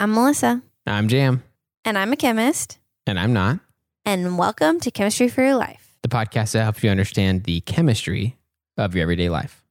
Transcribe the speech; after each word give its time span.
I'm 0.00 0.12
Melissa, 0.14 0.62
I'm 0.86 1.08
Jam, 1.08 1.42
and 1.84 1.98
I'm 1.98 2.12
a 2.12 2.16
chemist, 2.16 2.78
and 3.06 3.18
I'm 3.18 3.32
not. 3.34 3.60
and 4.06 4.38
welcome 4.38 4.80
to 4.80 4.90
Chemistry 4.90 5.28
for 5.28 5.42
Your 5.42 5.56
Life. 5.56 5.94
The 6.02 6.08
podcast 6.08 6.52
that 6.52 6.62
helps 6.62 6.82
you 6.82 6.88
understand 6.90 7.44
the 7.44 7.60
chemistry 7.60 8.38
of 8.78 8.94
your 8.94 9.02
everyday 9.02 9.28
life. 9.28 9.62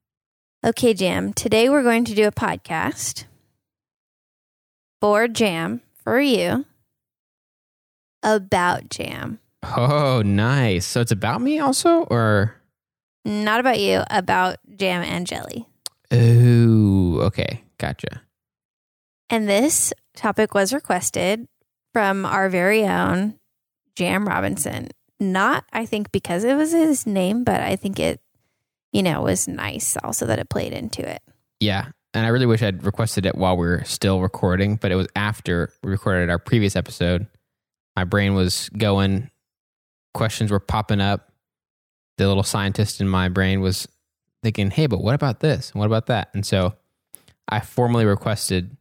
Okay, 0.64 0.94
Jam, 0.94 1.34
today 1.34 1.68
we're 1.70 1.82
going 1.82 2.06
to 2.06 2.14
do 2.14 2.28
a 2.28 2.32
podcast 2.32 3.26
for 5.02 5.28
Jam, 5.28 5.82
for 6.04 6.20
you, 6.20 6.66
about 8.22 8.90
Jam. 8.90 9.40
Oh, 9.64 10.22
nice. 10.24 10.86
So 10.86 11.02
it's 11.02 11.12
about 11.12 11.42
me 11.42 11.60
also, 11.60 12.04
or 12.04 12.56
Not 13.26 13.60
about 13.60 13.80
you, 13.80 14.04
about 14.12 14.58
Jam 14.78 15.02
and 15.02 15.26
Jelly. 15.26 15.66
oh, 16.12 17.20
okay, 17.22 17.64
gotcha. 17.80 18.22
And 19.32 19.48
this 19.48 19.94
topic 20.20 20.54
was 20.54 20.74
requested 20.74 21.48
from 21.94 22.26
our 22.26 22.50
very 22.50 22.86
own 22.86 23.40
Jam 23.96 24.28
Robinson. 24.28 24.90
Not, 25.20 25.66
I 25.74 25.86
think, 25.86 26.12
because 26.12 26.44
it 26.44 26.56
was 26.56 26.72
his 26.72 27.06
name, 27.08 27.44
but 27.44 27.62
I 27.62 27.76
think 27.76 28.00
it, 28.00 28.22
you 28.92 29.04
know, 29.04 29.22
was 29.22 29.48
nice 29.48 29.98
also 30.04 30.26
that 30.28 30.40
it 30.40 30.50
played 30.50 30.74
into 30.74 31.08
it. 31.08 31.22
Yeah, 31.60 31.88
and 32.14 32.26
I 32.26 32.30
really 32.30 32.46
wish 32.46 32.64
I'd 32.64 32.86
requested 32.86 33.26
it 33.26 33.36
while 33.36 33.58
we 33.58 33.68
are 33.68 33.84
still 33.84 34.22
recording, 34.22 34.78
but 34.78 34.92
it 34.92 34.96
was 34.96 35.08
after 35.16 35.74
we 35.84 35.92
recorded 35.92 36.30
our 36.30 36.40
previous 36.40 36.76
episode. 36.76 37.28
My 37.96 38.04
brain 38.04 38.34
was 38.34 38.70
going, 38.70 39.30
questions 40.14 40.52
were 40.52 40.60
popping 40.60 41.02
up. 41.02 41.32
The 42.18 42.28
little 42.28 42.44
scientist 42.44 43.02
in 43.02 43.08
my 43.08 43.30
brain 43.30 43.62
was 43.62 43.88
thinking, 44.44 44.72
"Hey, 44.72 44.88
but 44.88 45.02
what 45.02 45.16
about 45.16 45.40
this? 45.40 45.72
And 45.72 45.80
what 45.80 45.86
about 45.86 46.08
that?" 46.08 46.30
And 46.34 46.46
so 46.46 46.74
I 47.48 47.60
formally 47.62 48.06
requested 48.06 48.76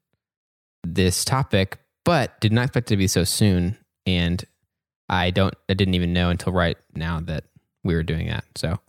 this 0.84 1.25
topic, 1.25 1.79
but 2.05 2.41
did 2.41 2.53
not 2.53 2.65
expect 2.67 2.91
it 2.91 2.95
to 2.95 2.97
be 2.97 3.07
so 3.07 3.25
soon. 3.25 3.77
And 4.07 4.45
I 5.09 5.31
don't, 5.31 5.55
I 5.69 5.75
didn't 5.75 5.95
even 5.95 6.12
know 6.12 6.31
until 6.31 6.53
right 6.53 6.77
now 6.95 7.21
that 7.21 7.45
we 7.84 7.95
were 7.95 8.03
doing 8.03 8.29
that. 8.29 8.45
So 8.57 8.79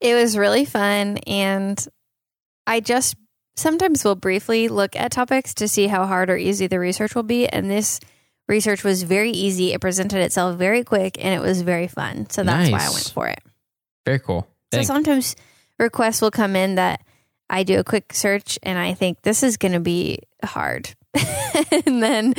It 0.00 0.14
was 0.14 0.36
really 0.36 0.64
fun. 0.66 1.16
And 1.26 1.82
I 2.66 2.80
just 2.80 3.16
sometimes 3.56 4.04
will 4.04 4.16
briefly 4.16 4.68
look 4.68 4.96
at 4.96 5.12
topics 5.12 5.54
to 5.54 5.68
see 5.68 5.86
how 5.86 6.06
hard 6.06 6.28
or 6.28 6.36
easy 6.36 6.66
the 6.66 6.78
research 6.78 7.14
will 7.14 7.22
be. 7.22 7.48
And 7.48 7.70
this 7.70 8.00
research 8.46 8.84
was 8.84 9.02
very 9.02 9.30
easy. 9.30 9.72
It 9.72 9.80
presented 9.80 10.20
itself 10.20 10.58
very 10.58 10.84
quick 10.84 11.16
and 11.24 11.34
it 11.34 11.40
was 11.40 11.62
very 11.62 11.88
fun. 11.88 12.28
So 12.28 12.42
that's 12.42 12.70
why 12.70 12.84
I 12.84 12.90
went 12.90 13.10
for 13.14 13.28
it. 13.28 13.40
very 14.04 14.18
cool. 14.18 14.46
So 14.74 14.82
sometimes 14.82 15.36
requests 15.78 16.20
will 16.20 16.30
come 16.32 16.56
in 16.56 16.74
that 16.74 17.00
I 17.54 17.62
do 17.62 17.78
a 17.78 17.84
quick 17.84 18.12
search 18.12 18.58
and 18.64 18.76
I 18.76 18.94
think 18.94 19.22
this 19.22 19.44
is 19.44 19.56
going 19.56 19.74
to 19.74 19.80
be 19.80 20.18
hard. 20.42 20.90
and 21.86 22.02
then 22.02 22.34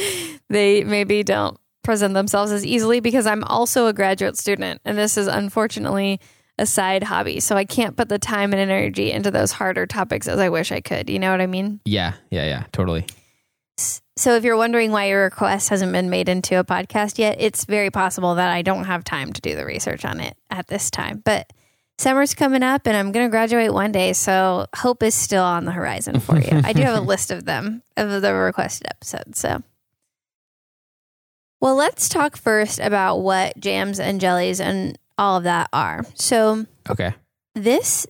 they 0.50 0.84
maybe 0.84 1.24
don't 1.24 1.58
present 1.84 2.14
themselves 2.14 2.52
as 2.52 2.66
easily 2.66 3.00
because 3.00 3.26
I'm 3.26 3.46
also 3.46 3.88
a 3.88 3.94
graduate 3.94 4.38
student 4.38 4.82
and 4.84 4.98
this 4.98 5.18
is 5.18 5.28
unfortunately 5.28 6.20
a 6.58 6.66
side 6.66 7.04
hobby. 7.04 7.40
So 7.40 7.56
I 7.56 7.64
can't 7.64 7.96
put 7.96 8.10
the 8.10 8.20
time 8.20 8.52
and 8.52 8.60
energy 8.60 9.14
into 9.14 9.32
those 9.32 9.54
harder 9.54 9.86
topics 9.86 10.28
as 10.28 10.38
I 10.38 10.50
wish 10.50 10.74
I 10.74 10.82
could. 10.82 11.10
You 11.10 11.20
know 11.20 11.32
what 11.32 11.40
I 11.40 11.48
mean? 11.48 11.80
yeah, 11.86 12.16
yeah, 12.30 12.46
yeah, 12.46 12.66
totally. 12.74 13.06
So 14.18 14.36
if 14.36 14.44
you're 14.44 14.58
wondering 14.58 14.92
why 14.92 15.06
your 15.06 15.24
request 15.24 15.70
hasn't 15.70 15.94
been 15.94 16.10
made 16.10 16.28
into 16.28 16.60
a 16.60 16.66
podcast 16.66 17.20
yet, 17.20 17.38
it's 17.40 17.64
very 17.64 17.90
possible 17.90 18.36
that 18.36 18.50
I 18.50 18.64
don't 18.64 18.84
have 18.84 19.06
time 19.06 19.32
to 19.32 19.40
do 19.40 19.56
the 19.56 19.66
research 19.66 20.04
on 20.04 20.20
it 20.20 20.36
at 20.50 20.68
this 20.68 20.92
time. 20.92 21.22
But 21.24 21.54
summer's 21.98 22.34
coming 22.34 22.64
up 22.64 22.88
and 22.88 22.96
I'm 22.98 23.12
going 23.12 23.26
to 23.26 23.30
graduate 23.30 23.74
one 23.74 23.92
day, 23.92 24.14
so 24.14 24.68
hope 24.76 25.02
is 25.04 25.16
still 25.16 25.44
on 25.44 25.66
the 25.66 25.72
horizon 25.72 26.20
for 26.20 26.40
you. 26.40 26.62
I 26.64 26.74
do 26.74 26.82
have 26.84 26.96
a 26.96 27.02
list 27.06 27.32
of 27.32 27.46
them 27.46 27.82
of 27.98 28.22
the 28.22 28.34
requested 28.34 28.88
episodes, 28.90 29.40
so 29.40 29.62
well, 31.62 31.76
let's 31.76 32.10
talk 32.10 32.38
first 32.38 32.80
about 32.80 33.18
what 33.18 33.58
jams 33.60 34.00
and 34.00 34.20
jellies 34.22 34.60
and 34.60 34.98
all 35.18 35.38
of 35.38 35.44
that 35.46 35.70
are. 35.74 36.06
So, 36.14 36.66
Okay. 36.90 37.14
this 37.56 38.06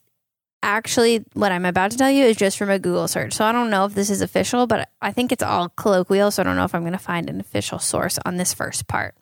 actually, 0.63 1.23
what 1.33 1.51
I'm 1.51 1.63
about 1.63 1.91
to 1.91 1.97
tell 1.97 2.09
you 2.09 2.25
is 2.25 2.35
just 2.35 2.57
from 2.57 2.69
a 2.71 2.79
Google 2.79 3.07
search. 3.07 3.33
So 3.33 3.45
I 3.45 3.51
don't 3.51 3.69
know 3.69 3.85
if 3.85 3.93
this 3.93 4.09
is 4.09 4.21
official, 4.21 4.65
but 4.65 4.89
I 4.99 5.11
think 5.11 5.31
it's 5.31 5.43
all 5.43 5.69
colloquial. 5.69 6.31
So 6.31 6.41
I 6.41 6.43
don't 6.43 6.55
know 6.55 6.65
if 6.65 6.73
I'm 6.73 6.81
going 6.81 6.93
to 6.93 6.97
find 6.97 7.29
an 7.29 7.39
official 7.39 7.77
source 7.79 8.17
on 8.25 8.37
this 8.37 8.53
first 8.53 8.87
part. 8.87 9.13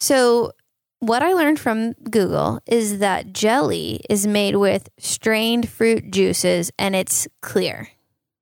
So, 0.00 0.50
what 1.02 1.20
I 1.20 1.32
learned 1.32 1.58
from 1.58 1.94
Google 1.94 2.60
is 2.64 3.00
that 3.00 3.32
jelly 3.32 4.02
is 4.08 4.24
made 4.24 4.54
with 4.54 4.88
strained 4.98 5.68
fruit 5.68 6.12
juices 6.12 6.70
and 6.78 6.94
it's 6.94 7.26
clear. 7.40 7.88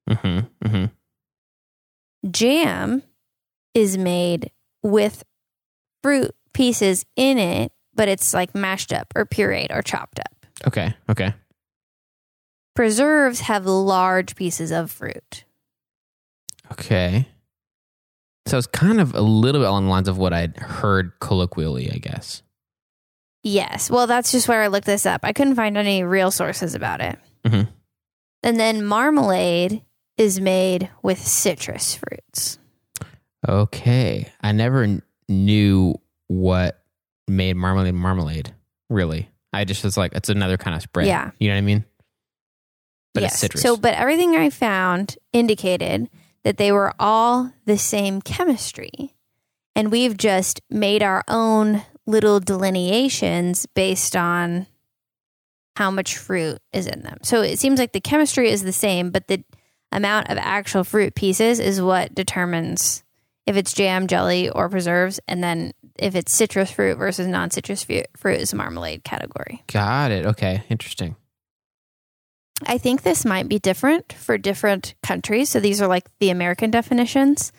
Mm-hmm. 0.07 0.67
Mm-hmm. 0.67 2.29
Jam 2.29 3.01
is 3.73 3.97
made 3.97 4.51
with 4.83 5.23
fruit 6.03 6.35
pieces 6.53 7.03
in 7.15 7.39
it, 7.39 7.71
but 7.95 8.07
it's 8.07 8.31
like 8.31 8.53
mashed 8.53 8.93
up 8.93 9.11
or 9.15 9.25
pureed 9.25 9.75
or 9.75 9.81
chopped 9.81 10.19
up. 10.19 10.45
Okay. 10.67 10.93
Okay. 11.09 11.33
Preserves 12.75 13.39
have 13.39 13.65
large 13.65 14.35
pieces 14.35 14.69
of 14.69 14.91
fruit. 14.91 15.45
Okay. 16.71 17.27
So 18.45 18.59
it's 18.59 18.67
kind 18.67 19.01
of 19.01 19.15
a 19.15 19.21
little 19.21 19.61
bit 19.61 19.67
along 19.67 19.85
the 19.85 19.89
lines 19.89 20.07
of 20.07 20.19
what 20.19 20.31
I'd 20.31 20.57
heard 20.57 21.13
colloquially, 21.19 21.91
I 21.91 21.97
guess. 21.97 22.43
Yes. 23.43 23.89
Well, 23.89 24.07
that's 24.07 24.31
just 24.31 24.47
where 24.47 24.61
I 24.61 24.67
looked 24.67 24.85
this 24.85 25.05
up. 25.05 25.21
I 25.23 25.33
couldn't 25.33 25.55
find 25.55 25.77
any 25.77 26.03
real 26.03 26.31
sources 26.31 26.75
about 26.75 27.01
it. 27.01 27.17
Mhm. 27.45 27.67
And 28.43 28.59
then 28.59 28.85
marmalade 28.85 29.83
is 30.17 30.39
made 30.39 30.89
with 31.01 31.19
citrus 31.19 31.95
fruits. 31.95 32.59
Okay. 33.47 34.31
I 34.41 34.51
never 34.51 34.85
kn- 34.85 35.01
knew 35.27 35.95
what 36.27 36.83
made 37.27 37.55
marmalade 37.55 37.95
marmalade, 37.95 38.53
really. 38.89 39.29
I 39.53 39.65
just 39.65 39.83
was 39.83 39.97
like, 39.97 40.13
it's 40.13 40.29
another 40.29 40.57
kind 40.57 40.75
of 40.75 40.81
spread. 40.81 41.07
Yeah. 41.07 41.31
You 41.39 41.49
know 41.49 41.55
what 41.55 41.59
I 41.59 41.61
mean? 41.61 41.85
But 43.13 43.23
yes. 43.23 43.33
it's 43.33 43.41
citrus. 43.41 43.63
So, 43.63 43.75
but 43.75 43.95
everything 43.95 44.35
I 44.35 44.49
found 44.49 45.17
indicated 45.33 46.09
that 46.43 46.57
they 46.57 46.71
were 46.71 46.93
all 46.99 47.51
the 47.65 47.77
same 47.77 48.21
chemistry. 48.21 49.15
And 49.75 49.91
we've 49.91 50.17
just 50.17 50.61
made 50.69 51.01
our 51.03 51.23
own 51.27 51.83
little 52.07 52.39
delineations 52.39 53.65
based 53.67 54.15
on 54.15 54.67
how 55.75 55.91
much 55.91 56.17
fruit 56.17 56.59
is 56.73 56.87
in 56.87 57.03
them. 57.03 57.19
So 57.23 57.41
it 57.41 57.59
seems 57.59 57.79
like 57.79 57.93
the 57.93 58.01
chemistry 58.01 58.49
is 58.49 58.63
the 58.63 58.73
same, 58.73 59.11
but 59.11 59.27
the 59.27 59.43
amount 59.91 60.29
of 60.29 60.37
actual 60.37 60.83
fruit 60.83 61.15
pieces 61.15 61.59
is 61.59 61.81
what 61.81 62.13
determines 62.13 63.03
if 63.47 63.55
it's 63.55 63.73
jam, 63.73 64.07
jelly, 64.07 64.49
or 64.49 64.69
preserves. 64.69 65.19
And 65.27 65.43
then 65.43 65.71
if 65.97 66.15
it's 66.15 66.31
citrus 66.31 66.71
fruit 66.71 66.97
versus 66.97 67.27
non 67.27 67.51
citrus 67.51 67.83
fruit, 67.83 68.07
fruit 68.15 68.39
is 68.39 68.53
marmalade 68.53 69.03
category. 69.03 69.63
Got 69.67 70.11
it. 70.11 70.25
Okay. 70.25 70.63
Interesting. 70.69 71.15
I 72.65 72.77
think 72.77 73.01
this 73.01 73.25
might 73.25 73.49
be 73.49 73.59
different 73.59 74.13
for 74.13 74.37
different 74.37 74.93
countries. 75.01 75.49
So 75.49 75.59
these 75.59 75.81
are 75.81 75.87
like 75.87 76.05
the 76.19 76.29
American 76.29 76.69
definitions. 76.69 77.51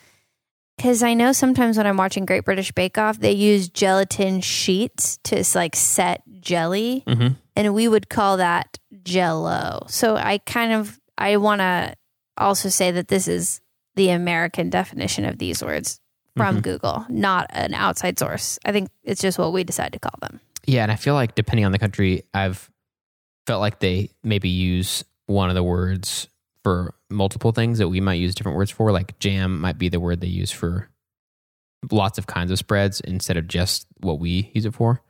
Because 0.77 1.03
I 1.03 1.15
know 1.15 1.33
sometimes 1.33 1.77
when 1.77 1.87
I'm 1.87 1.97
watching 1.97 2.25
Great 2.25 2.45
British 2.45 2.73
Bake 2.73 2.99
Off, 2.99 3.19
they 3.21 3.33
use 3.33 3.69
gelatin 3.69 4.41
sheets 4.41 5.19
to 5.25 5.45
like 5.55 5.77
set 5.77 6.23
jelly, 6.41 7.05
Mm-hmm. 7.07 7.35
and 7.55 7.75
we 7.75 7.87
would 7.89 8.09
call 8.09 8.39
that 8.39 8.79
jello. 9.05 9.85
So 9.89 10.17
I 10.17 10.39
kind 10.39 10.73
of 10.73 10.99
I 11.17 11.37
want 11.37 11.61
to 11.61 11.95
also 12.37 12.69
say 12.69 12.91
that 12.93 13.09
this 13.09 13.29
is 13.29 13.61
the 13.95 14.09
American 14.11 14.71
definition 14.71 15.25
of 15.25 15.39
these 15.39 15.63
words 15.63 16.01
from 16.37 16.59
Mhm. 16.59 16.63
Google, 16.63 17.07
not 17.11 17.47
an 17.51 17.75
outside 17.75 18.19
source. 18.19 18.59
I 18.65 18.73
think 18.73 18.89
it's 19.05 19.21
just 19.21 19.39
what 19.39 19.53
we 19.53 19.65
decide 19.65 19.93
to 19.93 19.99
call 19.99 20.19
them. 20.23 20.41
Yeah. 20.67 20.83
And 20.83 20.91
I 20.91 20.97
feel 20.97 21.15
like 21.15 21.35
depending 21.35 21.67
on 21.67 21.73
the 21.73 21.79
country, 21.79 22.23
I've 22.33 22.71
felt 23.47 23.61
like 23.61 23.81
they 23.81 24.09
maybe 24.25 24.49
use 24.49 25.05
one 25.27 25.51
of 25.51 25.55
the 25.55 25.63
words 25.63 26.29
for 26.65 26.95
multiple 27.11 27.53
things 27.53 27.79
that 27.79 27.89
we 27.89 28.01
might 28.01 28.15
use 28.15 28.35
different 28.35 28.57
words 28.57 28.71
for. 28.71 28.93
Like 28.93 29.19
jam 29.19 29.61
might 29.61 29.79
be 29.79 29.89
the 29.89 30.01
word 30.01 30.21
they 30.21 30.27
use 30.29 30.51
for 30.51 30.89
lots 31.91 32.19
of 32.19 32.27
kinds 32.27 32.51
of 32.53 32.59
spreads 32.59 33.01
instead 33.01 33.37
of 33.37 33.49
just 33.49 33.87
what 34.01 34.19
we 34.21 34.51
use 34.55 34.65
it 34.65 34.75
for. 34.75 35.03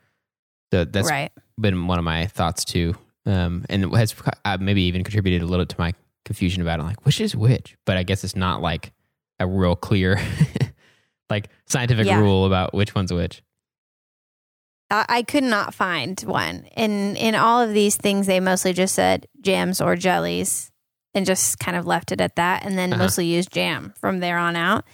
So 0.73 0.85
that's 0.85 1.11
right. 1.11 1.31
been 1.61 1.87
one 1.87 1.99
of 1.99 2.05
my 2.05 2.27
thoughts 2.27 2.65
too. 2.65 2.95
Um, 3.27 3.65
and 3.69 3.95
has 3.95 4.15
uh, 4.45 4.57
maybe 4.61 4.83
even 4.85 5.05
contributed 5.05 5.43
a 5.43 5.47
little 5.47 5.67
to 5.67 5.77
my 5.79 5.93
confusion 6.25 6.63
about 6.63 6.81
it. 6.81 6.85
Like, 6.85 7.05
which 7.05 7.21
is 7.21 7.37
which? 7.37 7.77
But 7.85 7.97
I 7.97 8.03
guess 8.03 8.25
it's 8.25 8.35
not 8.35 8.63
like 8.63 8.93
a 9.39 9.47
real 9.47 9.77
clear, 9.77 10.19
like 11.31 11.49
scientific 11.67 12.07
Yeah. 12.07 12.19
rule 12.19 12.47
about 12.47 12.75
which 12.75 12.95
one's 12.95 13.13
which. 13.13 13.43
I 14.91 15.05
I 15.09 15.23
could 15.23 15.45
not 15.45 15.73
find 15.73 16.19
one. 16.23 16.65
In 16.77 17.15
in 17.17 17.35
all 17.37 17.61
of 17.61 17.73
these 17.75 17.97
things, 17.97 18.27
they 18.27 18.41
mostly 18.41 18.73
just 18.73 18.95
said 18.95 19.29
jams 19.41 19.81
or 19.81 19.95
jellies, 19.95 20.72
and 21.15 21.27
just 21.27 21.59
kind 21.59 21.77
of 21.77 21.87
left 21.87 22.13
it 22.13 22.21
at 22.21 22.37
that, 22.37 22.65
and 22.65 22.77
then 22.79 22.93
Uh-huh. 22.93 23.03
mostly 23.03 23.27
used 23.27 23.53
jam 23.53 23.93
from 24.01 24.21
there 24.21 24.39
on 24.39 24.57
out. 24.57 24.85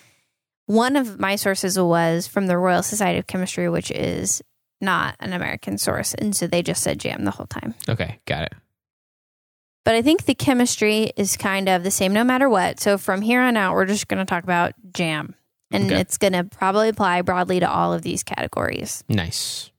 One 0.66 0.96
of 0.96 1.18
my 1.18 1.36
sources 1.36 1.78
was 1.78 2.26
from 2.26 2.46
the 2.46 2.58
Royal 2.58 2.82
Society 2.82 3.18
of 3.18 3.26
Chemistry, 3.26 3.68
which 3.68 3.90
is 3.90 4.42
not 4.80 5.16
an 5.20 5.32
American 5.32 5.78
source, 5.78 6.14
and 6.14 6.36
so 6.36 6.46
they 6.46 6.62
just 6.62 6.82
said 6.82 7.00
jam 7.00 7.24
the 7.24 7.30
whole 7.32 7.46
time. 7.46 7.74
Okay, 7.88 8.18
got 8.26 8.42
it. 8.44 8.52
but 9.84 9.94
I 9.94 10.02
think 10.02 10.24
the 10.26 10.34
chemistry 10.34 11.12
is 11.16 11.38
kind 11.38 11.66
of 11.66 11.82
the 11.82 11.90
same 11.90 12.12
no 12.12 12.22
matter 12.22 12.46
what. 12.50 12.78
So 12.78 12.98
from 12.98 13.22
here 13.22 13.40
on 13.40 13.56
out, 13.56 13.74
we're 13.74 13.86
just 13.86 14.06
going 14.06 14.18
to 14.18 14.26
talk 14.26 14.44
about 14.44 14.74
jam. 14.92 15.34
And 15.70 15.84
Okay. 15.90 15.98
it's 16.00 16.18
going 16.18 16.34
to 16.34 16.44
probably 16.44 16.90
apply 16.90 17.22
broadly 17.22 17.60
to 17.60 17.70
all 17.70 17.94
of 17.94 18.02
these 18.02 18.22
categories. 18.22 19.02
Nice. 19.08 19.70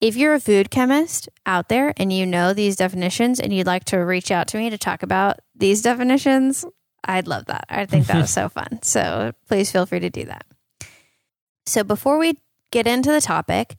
If 0.00 0.16
you're 0.16 0.34
a 0.34 0.40
food 0.40 0.70
chemist 0.70 1.28
out 1.44 1.68
there 1.68 1.92
and 1.96 2.12
you 2.12 2.24
know 2.24 2.54
these 2.54 2.76
definitions 2.76 3.40
and 3.40 3.52
you'd 3.52 3.66
like 3.66 3.84
to 3.86 3.98
reach 3.98 4.30
out 4.30 4.46
to 4.48 4.56
me 4.58 4.70
to 4.70 4.78
talk 4.78 5.02
about 5.02 5.40
these 5.56 5.82
definitions, 5.82 6.64
I'd 7.04 7.26
love 7.26 7.46
that. 7.46 7.66
I 7.68 7.86
think 7.86 8.06
that 8.06 8.16
was 8.16 8.30
so 8.30 8.48
fun. 8.48 8.80
So 8.82 9.32
please 9.48 9.72
feel 9.72 9.86
free 9.86 10.00
to 10.00 10.10
do 10.10 10.24
that. 10.26 10.46
So 11.66 11.82
before 11.82 12.18
we 12.18 12.38
get 12.70 12.86
into 12.86 13.10
the 13.10 13.20
topic, 13.20 13.76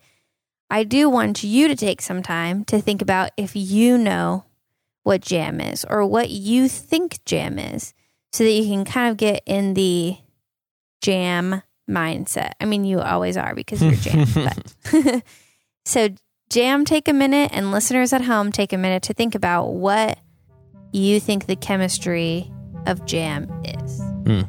I 0.69 0.83
do 0.83 1.09
want 1.09 1.43
you 1.43 1.67
to 1.67 1.75
take 1.75 2.01
some 2.01 2.21
time 2.21 2.65
to 2.65 2.81
think 2.81 3.01
about 3.01 3.31
if 3.37 3.55
you 3.55 3.97
know 3.97 4.45
what 5.03 5.21
jam 5.21 5.59
is 5.59 5.85
or 5.85 6.05
what 6.05 6.29
you 6.29 6.67
think 6.67 7.23
jam 7.25 7.57
is 7.57 7.93
so 8.31 8.43
that 8.43 8.51
you 8.51 8.65
can 8.65 8.85
kind 8.85 9.09
of 9.09 9.17
get 9.17 9.41
in 9.45 9.73
the 9.73 10.17
jam 11.01 11.63
mindset. 11.89 12.51
I 12.59 12.65
mean, 12.65 12.85
you 12.85 12.99
always 12.99 13.37
are 13.37 13.55
because 13.55 13.81
you're 13.81 13.93
jam, 13.93 14.27
but 14.35 15.23
so 15.89 16.09
jam 16.51 16.85
take 16.85 17.07
a 17.07 17.13
minute 17.13 17.49
and 17.51 17.71
listeners 17.71 18.13
at 18.13 18.21
home 18.21 18.51
take 18.51 18.71
a 18.71 18.77
minute 18.77 19.01
to 19.03 19.13
think 19.13 19.33
about 19.33 19.73
what 19.73 20.19
you 20.91 21.19
think 21.19 21.47
the 21.47 21.55
chemistry 21.55 22.51
of 22.85 23.05
jam 23.05 23.49
is. 23.63 23.99
Hmm. 24.25 24.41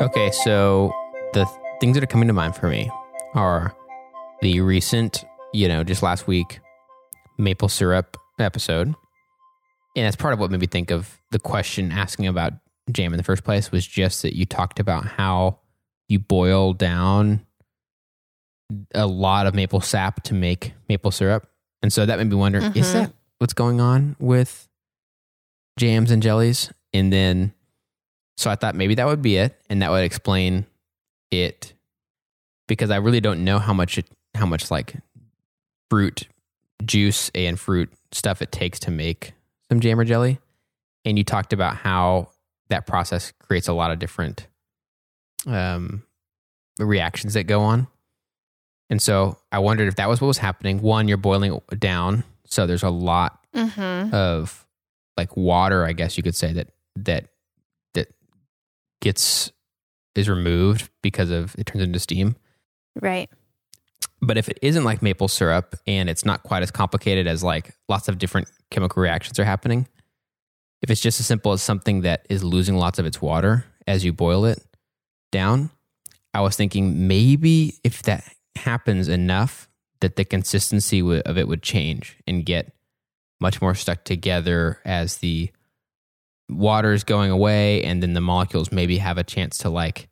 Okay, 0.00 0.30
so 0.30 0.92
the 1.36 1.44
th- 1.44 1.56
things 1.80 1.94
that 1.94 2.02
are 2.02 2.06
coming 2.06 2.26
to 2.28 2.32
mind 2.32 2.56
for 2.56 2.68
me 2.68 2.90
are 3.34 3.74
the 4.40 4.60
recent, 4.62 5.22
you 5.52 5.68
know, 5.68 5.84
just 5.84 6.02
last 6.02 6.26
week 6.26 6.60
maple 7.36 7.68
syrup 7.68 8.16
episode. 8.38 8.88
And 9.94 10.04
that's 10.06 10.16
part 10.16 10.32
of 10.32 10.40
what 10.40 10.50
made 10.50 10.60
me 10.60 10.66
think 10.66 10.90
of 10.90 11.18
the 11.32 11.38
question 11.38 11.92
asking 11.92 12.26
about 12.26 12.54
jam 12.90 13.12
in 13.12 13.18
the 13.18 13.22
first 13.24 13.44
place 13.44 13.70
was 13.70 13.86
just 13.86 14.22
that 14.22 14.34
you 14.34 14.46
talked 14.46 14.80
about 14.80 15.04
how 15.04 15.58
you 16.08 16.18
boil 16.18 16.72
down 16.72 17.44
a 18.94 19.06
lot 19.06 19.46
of 19.46 19.54
maple 19.54 19.80
sap 19.82 20.22
to 20.24 20.34
make 20.34 20.72
maple 20.88 21.10
syrup. 21.10 21.46
And 21.82 21.92
so 21.92 22.06
that 22.06 22.18
made 22.18 22.28
me 22.30 22.36
wonder 22.36 22.58
is 22.74 22.88
Mhm. 22.88 22.92
that 22.94 23.12
what's 23.38 23.52
going 23.52 23.80
on 23.80 24.16
with 24.18 24.68
jams 25.78 26.10
and 26.10 26.22
jellies? 26.22 26.72
And 26.94 27.12
then 27.12 27.52
so 28.38 28.50
I 28.50 28.54
thought 28.54 28.74
maybe 28.74 28.94
that 28.94 29.06
would 29.06 29.20
be 29.22 29.36
it, 29.36 29.60
and 29.68 29.82
that 29.82 29.90
would 29.90 30.04
explain 30.04 30.66
it 31.42 31.72
because 32.68 32.90
I 32.90 32.96
really 32.96 33.20
don't 33.20 33.44
know 33.44 33.58
how 33.58 33.72
much 33.72 33.98
it, 33.98 34.06
how 34.34 34.46
much 34.46 34.70
like 34.70 34.94
fruit 35.90 36.26
juice 36.84 37.30
and 37.34 37.58
fruit 37.58 37.90
stuff 38.12 38.42
it 38.42 38.52
takes 38.52 38.78
to 38.80 38.90
make 38.90 39.32
some 39.70 39.80
jam 39.80 39.98
or 40.00 40.04
jelly. 40.04 40.38
And 41.04 41.16
you 41.16 41.24
talked 41.24 41.52
about 41.52 41.76
how 41.76 42.30
that 42.68 42.86
process 42.86 43.32
creates 43.38 43.68
a 43.68 43.72
lot 43.72 43.90
of 43.92 43.98
different 43.98 44.46
um, 45.46 46.02
reactions 46.78 47.34
that 47.34 47.44
go 47.44 47.62
on. 47.62 47.86
And 48.90 49.00
so 49.00 49.38
I 49.50 49.58
wondered 49.60 49.88
if 49.88 49.96
that 49.96 50.08
was 50.08 50.20
what 50.20 50.26
was 50.28 50.38
happening. 50.38 50.80
One, 50.82 51.08
you're 51.08 51.16
boiling 51.16 51.60
down, 51.78 52.24
so 52.46 52.66
there's 52.66 52.82
a 52.82 52.90
lot 52.90 53.40
Mm-hmm. 53.54 54.14
of 54.14 54.66
like 55.16 55.34
water, 55.34 55.86
I 55.86 55.94
guess 55.94 56.18
you 56.18 56.22
could 56.22 56.34
say 56.34 56.52
that 56.52 56.68
that 56.96 57.28
that 57.94 58.08
gets 59.00 59.50
is 60.18 60.28
removed 60.28 60.88
because 61.02 61.30
of 61.30 61.54
it 61.58 61.66
turns 61.66 61.82
into 61.82 61.98
steam. 61.98 62.36
Right. 63.00 63.28
But 64.20 64.38
if 64.38 64.48
it 64.48 64.58
isn't 64.62 64.84
like 64.84 65.02
maple 65.02 65.28
syrup 65.28 65.76
and 65.86 66.08
it's 66.08 66.24
not 66.24 66.42
quite 66.42 66.62
as 66.62 66.70
complicated 66.70 67.26
as 67.26 67.42
like 67.42 67.74
lots 67.88 68.08
of 68.08 68.18
different 68.18 68.48
chemical 68.70 69.02
reactions 69.02 69.38
are 69.38 69.44
happening, 69.44 69.86
if 70.82 70.90
it's 70.90 71.00
just 71.00 71.20
as 71.20 71.26
simple 71.26 71.52
as 71.52 71.62
something 71.62 72.02
that 72.02 72.26
is 72.28 72.42
losing 72.42 72.76
lots 72.76 72.98
of 72.98 73.06
its 73.06 73.20
water 73.20 73.64
as 73.86 74.04
you 74.04 74.12
boil 74.12 74.44
it 74.44 74.62
down, 75.32 75.70
I 76.32 76.40
was 76.40 76.56
thinking 76.56 77.08
maybe 77.08 77.74
if 77.84 78.02
that 78.02 78.24
happens 78.56 79.08
enough 79.08 79.68
that 80.00 80.16
the 80.16 80.24
consistency 80.24 81.00
of 81.00 81.38
it 81.38 81.48
would 81.48 81.62
change 81.62 82.16
and 82.26 82.44
get 82.44 82.72
much 83.40 83.60
more 83.60 83.74
stuck 83.74 84.04
together 84.04 84.80
as 84.84 85.18
the 85.18 85.50
water 86.48 86.92
is 86.92 87.04
going 87.04 87.30
away 87.30 87.82
and 87.82 88.02
then 88.02 88.12
the 88.12 88.20
molecules 88.20 88.70
maybe 88.72 88.98
have 88.98 89.18
a 89.18 89.24
chance 89.24 89.58
to 89.58 89.70
like 89.70 90.08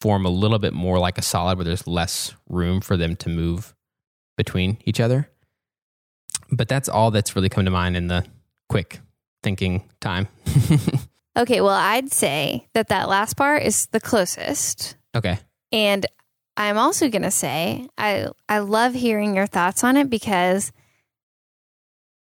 form 0.00 0.26
a 0.26 0.30
little 0.30 0.58
bit 0.58 0.72
more 0.72 0.98
like 0.98 1.18
a 1.18 1.22
solid 1.22 1.58
where 1.58 1.64
there's 1.64 1.86
less 1.86 2.34
room 2.48 2.80
for 2.80 2.96
them 2.96 3.16
to 3.16 3.28
move 3.28 3.74
between 4.36 4.78
each 4.84 5.00
other. 5.00 5.28
But 6.50 6.68
that's 6.68 6.88
all 6.88 7.10
that's 7.10 7.34
really 7.36 7.48
come 7.48 7.64
to 7.64 7.70
mind 7.70 7.96
in 7.96 8.08
the 8.08 8.24
quick 8.68 9.00
thinking 9.42 9.88
time. 10.00 10.28
Okay, 11.34 11.62
well, 11.62 11.70
I'd 11.70 12.12
say 12.12 12.68
that 12.74 12.88
that 12.88 13.08
last 13.08 13.38
part 13.38 13.62
is 13.62 13.86
the 13.86 14.00
closest. 14.00 14.96
okay. 15.16 15.38
And 15.72 16.04
I'm 16.58 16.76
also 16.76 17.08
going 17.08 17.22
to 17.22 17.30
say 17.30 17.88
I 17.96 18.28
I 18.50 18.58
love 18.58 18.92
hearing 18.92 19.34
your 19.34 19.46
thoughts 19.46 19.82
on 19.82 19.96
it 19.96 20.10
because 20.10 20.72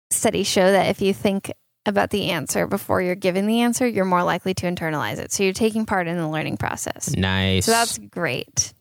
studies 0.09 0.47
show 0.47 0.71
that 0.71 0.87
if 0.87 1.01
you 1.01 1.13
think 1.13 1.51
about 1.85 2.09
the 2.09 2.31
answer 2.31 2.67
before 2.67 3.01
you're 3.01 3.15
given 3.15 3.47
the 3.47 3.61
answer, 3.61 3.87
you're 3.87 4.05
more 4.05 4.23
likely 4.23 4.53
to 4.55 4.65
internalize 4.65 5.19
it. 5.19 5.31
So 5.31 5.43
you're 5.43 5.53
taking 5.53 5.85
part 5.85 6.07
in 6.07 6.17
the 6.17 6.27
learning 6.27 6.57
process. 6.57 7.15
Nice. 7.15 7.65
So 7.65 7.71
that's 7.71 7.97
great. 7.97 8.73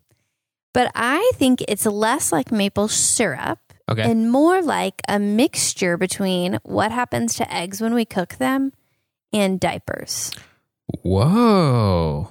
But 0.73 0.91
I 0.95 1.31
think 1.35 1.63
it's 1.69 1.87
less 1.87 2.33
like 2.33 2.51
maple 2.51 2.89
syrup 2.89 3.61
okay. 3.89 4.03
and 4.03 4.31
more 4.31 4.63
like 4.63 5.01
a 5.09 5.19
mixture 5.19 5.97
between 5.97 6.59
what 6.63 6.91
happens 6.91 7.35
to 7.35 7.55
eggs 7.55 7.81
when 7.81 7.95
we 7.95 8.05
cook 8.05 8.37
them 8.37 8.73
and 9.33 9.61
diapers. 9.61 10.33
Whoa. 11.03 12.31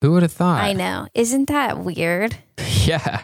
Who 0.00 0.12
would 0.12 0.22
have 0.22 0.32
thought? 0.32 0.62
I 0.62 0.72
know. 0.72 1.08
Isn't 1.14 1.48
that 1.48 1.78
weird? 1.78 2.36
Yeah. 2.84 3.22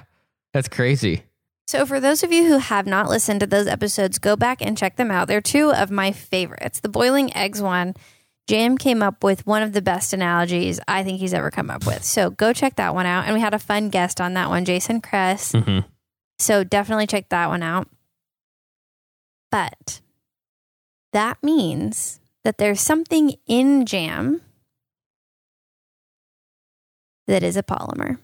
That's 0.55 0.69
crazy. 0.69 1.25
So, 1.69 1.85
for 1.85 2.01
those 2.01 2.23
of 2.23 2.33
you 2.33 2.47
who 2.47 2.57
have 2.57 2.87
not 2.87 3.11
listened 3.11 3.41
to 3.41 3.47
those 3.47 3.67
episodes, 3.67 4.19
go 4.19 4.37
back 4.37 4.63
and 4.63 4.77
check 4.77 4.97
them 4.97 5.11
out. 5.11 5.29
They're 5.29 5.43
two 5.43 5.71
of 5.71 5.91
my 5.91 6.13
favorites. 6.13 6.81
The 6.81 6.89
boiling 6.89 7.37
eggs 7.37 7.61
one, 7.61 7.93
Jam 8.49 8.79
came 8.79 9.03
up 9.03 9.23
with 9.23 9.47
one 9.47 9.63
of 9.63 9.75
the 9.75 9.83
best 9.83 10.15
analogies 10.15 10.81
I 10.89 11.05
think 11.05 11.21
he's 11.21 11.35
ever 11.35 11.51
come 11.51 11.69
up 11.69 11.85
with. 11.85 12.03
So, 12.05 12.31
go 12.31 12.55
check 12.55 12.77
that 12.77 12.95
one 12.95 13.05
out. 13.05 13.27
And 13.27 13.35
we 13.35 13.41
had 13.43 13.53
a 13.53 13.59
fun 13.59 13.91
guest 13.91 14.19
on 14.19 14.33
that 14.33 14.49
one, 14.49 14.65
Jason 14.65 15.03
Kress. 15.03 15.53
hmm 15.53 15.81
So, 16.39 16.65
definitely 16.65 17.07
check 17.07 17.29
that 17.29 17.49
one 17.51 17.63
out. 17.63 17.87
But 19.51 20.01
that 21.13 21.37
means 21.43 22.19
that 22.45 22.57
there's 22.57 22.81
something 22.81 23.35
in 23.47 23.85
jam 23.85 24.41
that 27.27 27.43
is 27.43 27.59
a 27.59 27.63
polymer. 27.63 28.17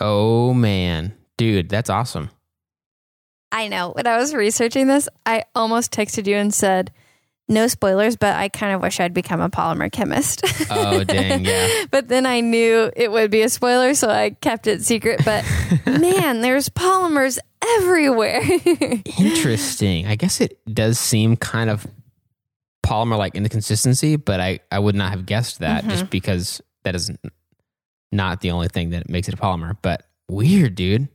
Oh 0.00 0.52
man. 0.52 1.12
Dude, 1.38 1.68
that's 1.68 1.88
awesome. 1.88 2.30
I 3.52 3.68
know. 3.68 3.90
When 3.90 4.06
I 4.06 4.16
was 4.18 4.34
researching 4.34 4.86
this, 4.86 5.08
I 5.26 5.44
almost 5.54 5.92
texted 5.92 6.26
you 6.26 6.36
and 6.36 6.52
said, 6.54 6.92
no 7.48 7.66
spoilers, 7.66 8.16
but 8.16 8.36
I 8.36 8.48
kind 8.48 8.76
of 8.76 8.80
wish 8.80 9.00
I'd 9.00 9.12
become 9.12 9.40
a 9.40 9.50
polymer 9.50 9.90
chemist. 9.90 10.42
Oh, 10.70 11.02
dang, 11.04 11.44
yeah. 11.44 11.84
but 11.90 12.06
then 12.06 12.24
I 12.24 12.38
knew 12.40 12.92
it 12.94 13.10
would 13.10 13.32
be 13.32 13.42
a 13.42 13.48
spoiler, 13.48 13.94
so 13.94 14.08
I 14.08 14.30
kept 14.30 14.68
it 14.68 14.84
secret. 14.84 15.22
But 15.24 15.44
man, 15.86 16.42
there's 16.42 16.68
polymers 16.68 17.40
everywhere. 17.78 18.40
Interesting. 19.18 20.06
I 20.06 20.14
guess 20.14 20.40
it 20.40 20.60
does 20.72 21.00
seem 21.00 21.36
kind 21.36 21.70
of 21.70 21.84
polymer 22.86 23.18
like 23.18 23.34
in 23.34 23.42
the 23.42 23.48
consistency, 23.48 24.14
but 24.14 24.38
I, 24.38 24.60
I 24.70 24.78
would 24.78 24.94
not 24.94 25.10
have 25.10 25.26
guessed 25.26 25.58
that 25.58 25.80
Mm-hmm. 25.82 25.90
just 25.90 26.08
because 26.10 26.60
that 26.84 26.94
is 26.94 27.10
not 28.12 28.42
the 28.42 28.52
only 28.52 28.68
thing 28.68 28.90
that 28.90 29.08
makes 29.08 29.26
it 29.26 29.34
a 29.34 29.36
polymer. 29.36 29.76
But 29.82 30.04
weird, 30.28 30.76
dude. 30.76 31.08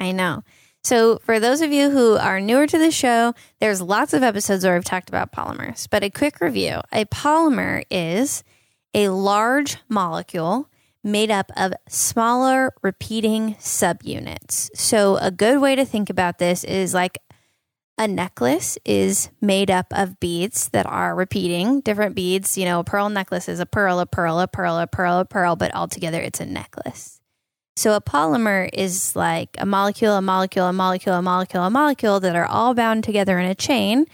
I 0.00 0.10
know. 0.10 0.42
So, 0.86 1.18
for 1.24 1.40
those 1.40 1.62
of 1.62 1.72
you 1.72 1.90
who 1.90 2.14
are 2.14 2.40
newer 2.40 2.68
to 2.68 2.78
the 2.78 2.92
show, 2.92 3.34
there's 3.58 3.82
lots 3.82 4.14
of 4.14 4.22
episodes 4.22 4.64
where 4.64 4.76
I've 4.76 4.84
talked 4.84 5.08
about 5.08 5.32
polymers. 5.32 5.88
But 5.90 6.04
a 6.04 6.10
quick 6.10 6.40
review 6.40 6.80
a 6.92 7.04
polymer 7.06 7.82
is 7.90 8.44
a 8.94 9.08
large 9.08 9.78
molecule 9.88 10.70
made 11.02 11.28
up 11.28 11.50
of 11.56 11.72
smaller 11.88 12.72
repeating 12.82 13.56
subunits. 13.56 14.70
So, 14.76 15.16
a 15.16 15.32
good 15.32 15.60
way 15.60 15.74
to 15.74 15.84
think 15.84 16.08
about 16.08 16.38
this 16.38 16.62
is 16.62 16.94
like 16.94 17.18
a 17.98 18.06
necklace 18.06 18.78
is 18.84 19.30
made 19.40 19.72
up 19.72 19.86
of 19.90 20.20
beads 20.20 20.68
that 20.68 20.86
are 20.86 21.16
repeating 21.16 21.80
different 21.80 22.14
beads. 22.14 22.56
You 22.56 22.64
know, 22.64 22.78
a 22.78 22.84
pearl 22.84 23.08
necklace 23.08 23.48
is 23.48 23.58
a 23.58 23.66
pearl, 23.66 23.98
a 23.98 24.06
pearl, 24.06 24.38
a 24.38 24.46
pearl, 24.46 24.78
a 24.78 24.86
pearl, 24.86 25.18
a 25.18 25.24
pearl, 25.24 25.56
but 25.56 25.74
altogether 25.74 26.20
it's 26.20 26.38
a 26.38 26.46
necklace. 26.46 27.15
So 27.76 27.94
a 27.94 28.00
polymer 28.00 28.70
is 28.72 29.14
like 29.14 29.50
a 29.58 29.66
molecule, 29.66 30.14
a 30.14 30.22
molecule, 30.22 30.66
a 30.66 30.72
molecule, 30.72 31.14
a 31.14 31.22
molecule, 31.22 31.62
a 31.62 31.70
molecule 31.70 32.20
that 32.20 32.34
are 32.34 32.46
all 32.46 32.72
bound 32.72 33.04
together 33.04 33.38
in 33.38 33.44
a 33.44 33.54
chain. 33.54 34.06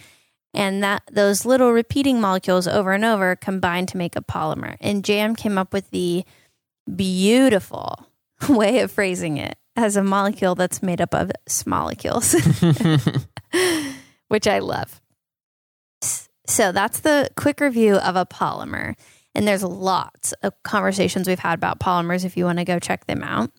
And 0.52 0.83
that 0.83 1.02
those 1.11 1.47
little 1.47 1.73
repeating 1.73 2.21
molecules 2.21 2.66
over 2.66 2.92
and 2.92 3.04
over 3.04 3.37
combine 3.37 3.87
to 3.87 3.97
make 3.97 4.16
a 4.16 4.21
polymer. 4.21 4.76
And 4.81 5.04
Jam 5.04 5.35
came 5.37 5.57
up 5.57 5.73
with 5.73 5.90
the 5.90 6.25
beautiful 6.95 8.09
way 8.49 8.81
of 8.81 8.90
phrasing 8.90 9.38
it 9.38 9.57
as 9.76 9.97
a 9.97 10.02
molecule 10.02 10.54
that's 10.54 10.83
made 10.83 11.00
up 11.00 11.14
of 11.14 11.31
molecules, 11.64 12.35
which 14.28 14.47
I 14.47 14.59
love. 14.59 15.00
So 16.47 16.73
that's 16.73 17.00
the 17.00 17.31
quick 17.37 17.61
review 17.61 17.95
of 17.95 18.16
a 18.16 18.26
polymer. 18.26 18.97
And 19.35 19.49
there's 19.49 19.62
lots 19.62 20.33
of 20.43 20.53
conversations 20.62 21.27
we've 21.27 21.39
had 21.39 21.55
about 21.55 21.81
polymers 21.81 22.25
if 22.25 22.37
you 22.37 22.45
want 22.45 22.59
to 22.59 22.65
go 22.65 22.79
check 22.79 23.07
them 23.07 23.23
out. 23.23 23.51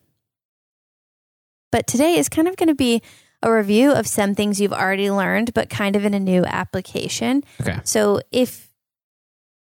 But 1.72 1.88
today 1.88 2.18
is 2.18 2.30
kind 2.30 2.48
of 2.48 2.56
going 2.56 2.70
to 2.70 2.75
be 2.75 3.01
a 3.42 3.51
review 3.51 3.92
of 3.92 4.08
some 4.08 4.36
things 4.36 4.62
you've 4.62 4.74
already 4.74 5.10
learned, 5.10 5.53
but 5.53 5.70
kind 5.70 5.96
of 5.96 6.06
in 6.06 6.13
a 6.13 6.20
new 6.20 6.46
application. 6.46 7.44
Okay. 7.60 7.80
So 7.84 8.22
if 8.32 8.70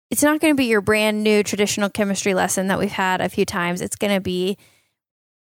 it's 0.10 0.22
not 0.22 0.42
going 0.42 0.54
to 0.54 0.58
be 0.58 0.66
your 0.66 0.82
brand 0.82 1.24
new 1.24 1.42
traditional 1.42 1.90
chemistry 1.90 2.34
lesson 2.34 2.68
that 2.68 2.78
we've 2.78 2.92
had 2.92 3.22
a 3.22 3.30
few 3.30 3.46
times, 3.46 3.82
it's 3.82 3.96
going 3.96 4.14
to 4.14 4.20
be 4.20 4.58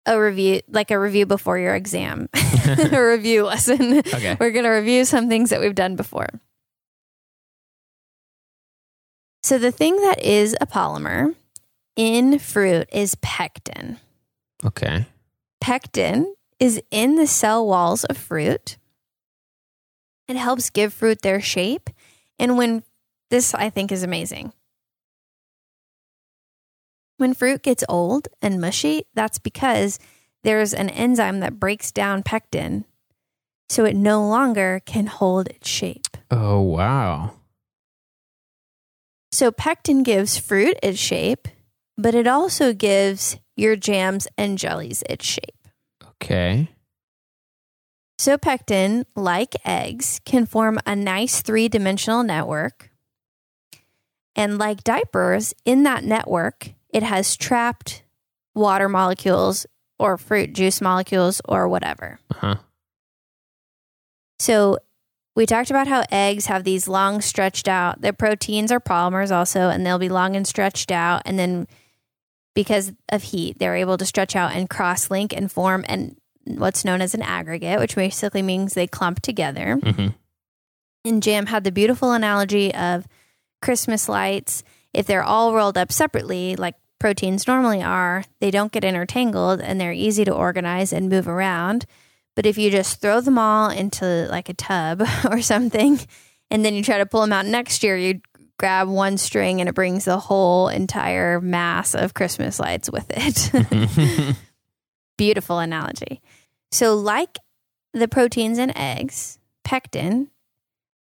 a 0.06 0.20
review, 0.20 0.62
like 0.70 0.92
a 0.92 1.00
review 1.00 1.26
before 1.26 1.60
your 1.60 1.76
exam, 1.76 2.30
a 2.66 3.06
review 3.06 3.44
lesson. 3.44 4.00
Okay. 4.00 4.38
We're 4.40 4.52
going 4.52 4.64
to 4.64 4.72
review 4.72 5.06
some 5.06 5.28
things 5.28 5.50
that 5.50 5.60
we've 5.60 5.76
done 5.76 5.96
before. 5.96 6.30
So, 9.46 9.60
the 9.60 9.72
thing 9.72 9.98
that 9.98 10.24
is 10.24 10.56
a 10.60 10.66
polymer 10.66 11.36
in 11.96 12.40
fruit 12.40 12.90
is 12.92 13.14
pectin. 13.22 14.00
Okay. 14.66 15.06
Pectin 15.62 16.34
is 16.60 16.82
in 16.90 17.14
the 17.14 17.28
cell 17.28 17.68
walls 17.68 18.06
of 18.06 18.18
fruit. 18.18 18.78
It 20.28 20.36
helps 20.36 20.72
give 20.72 20.96
fruit 20.96 21.22
their 21.22 21.42
shape. 21.42 21.92
And 22.40 22.58
when 22.58 22.82
this, 23.30 23.54
I 23.54 23.70
think, 23.70 23.92
is 23.92 24.02
amazing. 24.02 24.52
When 27.18 27.36
fruit 27.36 27.62
gets 27.62 27.84
old 27.88 28.28
and 28.42 28.60
mushy, 28.60 29.04
that's 29.14 29.38
because 29.38 30.00
there's 30.44 30.74
an 30.74 30.90
enzyme 30.90 31.42
that 31.42 31.60
breaks 31.60 31.92
down 31.92 32.24
pectin 32.24 32.84
so 33.70 33.86
it 33.86 33.96
no 33.96 34.28
longer 34.28 34.82
can 34.88 35.06
hold 35.06 35.50
its 35.50 35.70
shape. 35.70 36.18
Oh, 36.32 36.62
wow. 36.62 37.34
So 39.36 39.51
pectin 39.51 40.04
gives 40.04 40.38
fruit 40.38 40.77
its 40.82 40.98
shape, 40.98 41.50
but 41.98 42.15
it 42.15 42.25
also 42.25 42.72
gives 42.72 43.38
your 43.58 43.75
jams 43.75 44.30
and 44.38 44.58
jellies 44.58 45.04
its 45.10 45.25
shape. 45.25 45.68
Okay. 46.01 46.70
So 48.18 48.38
pectin, 48.38 49.06
like 49.13 49.54
eggs, 49.65 50.22
can 50.24 50.46
form 50.46 50.80
a 50.86 50.96
nice 50.96 51.42
three 51.42 51.68
dimensional 51.68 52.24
network. 52.24 52.92
And 54.38 54.58
like 54.58 54.86
diapers, 54.86 55.54
in 55.65 55.84
that 55.84 56.06
network, 56.06 56.70
it 56.94 57.04
has 57.04 57.36
trapped 57.36 58.04
water 58.54 58.88
molecules 58.88 59.65
or 60.00 60.18
fruit 60.18 60.54
juice 60.54 60.80
molecules 60.80 61.42
or 61.44 61.68
whatever. 61.68 62.20
Uh 62.32 62.38
huh. 62.38 62.56
So 64.39 64.77
we 65.36 65.46
talked 65.46 65.70
about 65.70 65.88
how 65.88 66.04
eggs 66.12 66.46
have 66.46 66.63
these 66.63 66.88
long 66.88 67.22
stretched 67.22 67.68
out, 67.68 68.01
their 68.01 68.13
proteins 68.13 68.72
are 68.72 68.80
polymers 68.80 69.36
also, 69.36 69.70
and 69.70 69.86
they'll 69.86 70.00
be 70.00 70.10
long 70.10 70.36
and 70.36 70.48
stretched 70.48 70.92
out. 70.92 71.22
And 71.25 71.38
then 71.38 71.68
because 72.54 72.94
of 73.10 73.24
heat, 73.24 73.60
they're 73.60 73.75
able 73.75 73.98
to 73.98 74.06
stretch 74.06 74.36
out 74.36 74.54
and 74.54 74.70
cross 74.70 75.12
link 75.12 75.34
and 75.34 75.51
form 75.51 75.84
and 75.89 76.15
what's 76.46 76.86
known 76.86 77.01
as 77.01 77.13
an 77.13 77.22
aggregate, 77.22 77.80
which 77.80 77.96
basically 77.96 78.42
means 78.42 78.74
they 78.74 78.88
clump 78.88 79.22
together. 79.22 79.75
hmm 79.75 80.08
And 81.04 81.22
Jam 81.22 81.48
had 81.48 81.65
the 81.65 81.72
beautiful 81.72 82.13
analogy 82.13 82.74
of 82.74 83.08
Christmas 83.62 84.08
lights. 84.08 84.63
If 84.94 85.06
they're 85.06 85.24
all 85.24 85.54
rolled 85.54 85.77
up 85.77 85.92
separately, 85.92 86.56
like 86.56 86.75
proteins 87.00 87.46
normally 87.46 87.84
are, 87.84 88.24
they 88.39 88.51
don't 88.51 88.72
get 88.72 88.86
intertangled 88.86 89.60
and 89.60 89.82
they're 89.82 89.92
easy 89.92 90.24
to 90.24 90.34
organize 90.34 90.94
and 90.94 91.10
move 91.10 91.27
around. 91.27 91.86
But 92.36 92.46
if 92.46 92.58
you 92.58 92.70
just 92.70 93.01
throw 93.01 93.22
them 93.22 93.38
all 93.38 93.70
into 93.70 94.27
like 94.30 94.50
a 94.50 94.54
tub 94.54 95.04
or 95.30 95.42
something, 95.42 96.00
and 96.51 96.63
then 96.63 96.74
you 96.74 96.84
try 96.84 96.98
to 96.98 97.06
pull 97.06 97.22
them 97.22 97.34
out 97.34 97.46
next 97.46 97.84
year, 97.84 97.98
you 97.98 98.22
grab 98.58 98.88
one 98.88 99.18
string 99.18 99.60
and 99.60 99.70
it 99.70 99.75
brings 99.75 100.06
the 100.06 100.20
whole 100.20 100.68
entire 100.70 101.42
mass 101.42 101.96
of 101.96 102.13
Christmas 102.13 102.60
lights 102.60 102.89
with 102.89 103.06
it. 103.10 104.36
Beautiful 105.18 105.60
analogy. 105.60 106.22
So, 106.72 106.96
like 106.96 107.39
the 107.94 108.08
proteins 108.08 108.58
in 108.58 108.75
eggs, 108.77 109.39
pectin 109.63 110.30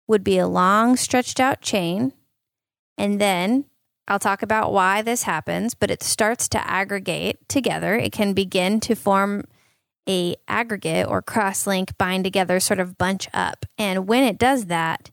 would 0.07 0.23
be 0.23 0.39
a 0.39 0.47
long, 0.47 0.97
stretched 0.97 1.41
out 1.41 1.63
chain. 1.63 2.13
And 2.99 3.21
then 3.21 3.65
I'll 4.07 4.19
talk 4.19 4.43
about 4.43 4.73
why 4.73 5.01
this 5.01 5.23
happens, 5.23 5.75
but 5.75 5.91
it 5.91 6.03
starts 6.03 6.49
to 6.51 6.71
aggregate 6.71 7.49
together. 7.49 7.97
It 7.97 8.13
can 8.13 8.35
begin 8.35 8.81
to 8.81 8.95
form 8.95 9.45
a 10.09 10.37
aggregate 10.49 11.07
or 11.07 11.23
cross 11.23 11.67
link, 11.67 11.97
bind 11.99 12.25
together, 12.25 12.59
sort 12.61 12.81
of 12.81 12.99
bunch 12.99 13.29
up. 13.33 13.67
And 13.79 14.09
when 14.09 14.25
it 14.25 14.39
does 14.39 14.67
that, 14.67 15.11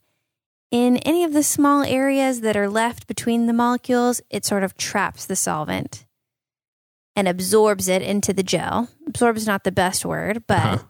in 0.72 0.98
any 0.98 1.24
of 1.24 1.34
the 1.34 1.44
small 1.44 1.84
areas 1.84 2.42
that 2.42 2.58
are 2.58 2.70
left 2.70 3.08
between 3.08 3.46
the 3.48 3.54
molecules, 3.54 4.22
it 4.30 4.46
sort 4.46 4.64
of 4.64 4.78
traps 4.78 5.26
the 5.26 5.36
solvent 5.36 6.06
and 7.16 7.28
absorbs 7.28 7.88
it 7.88 8.02
into 8.02 8.34
the 8.34 8.44
gel. 8.44 8.90
Absorbs 9.08 9.46
not 9.48 9.64
the 9.64 9.72
best 9.72 10.06
word, 10.06 10.44
but 10.48 10.66
Uh-huh. 10.66 10.84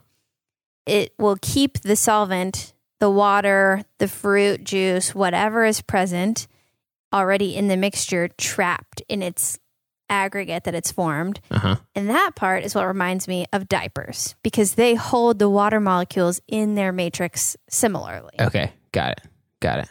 it 0.86 1.14
will 1.18 1.36
keep 1.40 1.80
the 1.80 1.96
solvent, 1.96 2.72
the 3.00 3.10
water, 3.10 3.82
the 3.98 4.08
fruit 4.08 4.64
juice, 4.64 5.14
whatever 5.14 5.64
is 5.64 5.80
present 5.80 6.46
already 7.12 7.56
in 7.56 7.68
the 7.68 7.76
mixture, 7.76 8.28
trapped 8.28 9.02
in 9.08 9.22
its 9.22 9.58
aggregate 10.10 10.64
that 10.64 10.74
it's 10.74 10.92
formed. 10.92 11.40
Uh 11.50 11.58
huh. 11.58 11.76
And 11.94 12.10
that 12.10 12.34
part 12.36 12.64
is 12.64 12.74
what 12.74 12.86
reminds 12.86 13.26
me 13.28 13.46
of 13.52 13.68
diapers 13.68 14.34
because 14.42 14.74
they 14.74 14.94
hold 14.96 15.38
the 15.38 15.48
water 15.48 15.80
molecules 15.80 16.40
in 16.48 16.74
their 16.74 16.92
matrix 16.92 17.56
similarly. 17.70 18.34
Okay. 18.38 18.72
Got 18.92 19.12
it. 19.12 19.20
Got 19.60 19.78
it. 19.80 19.88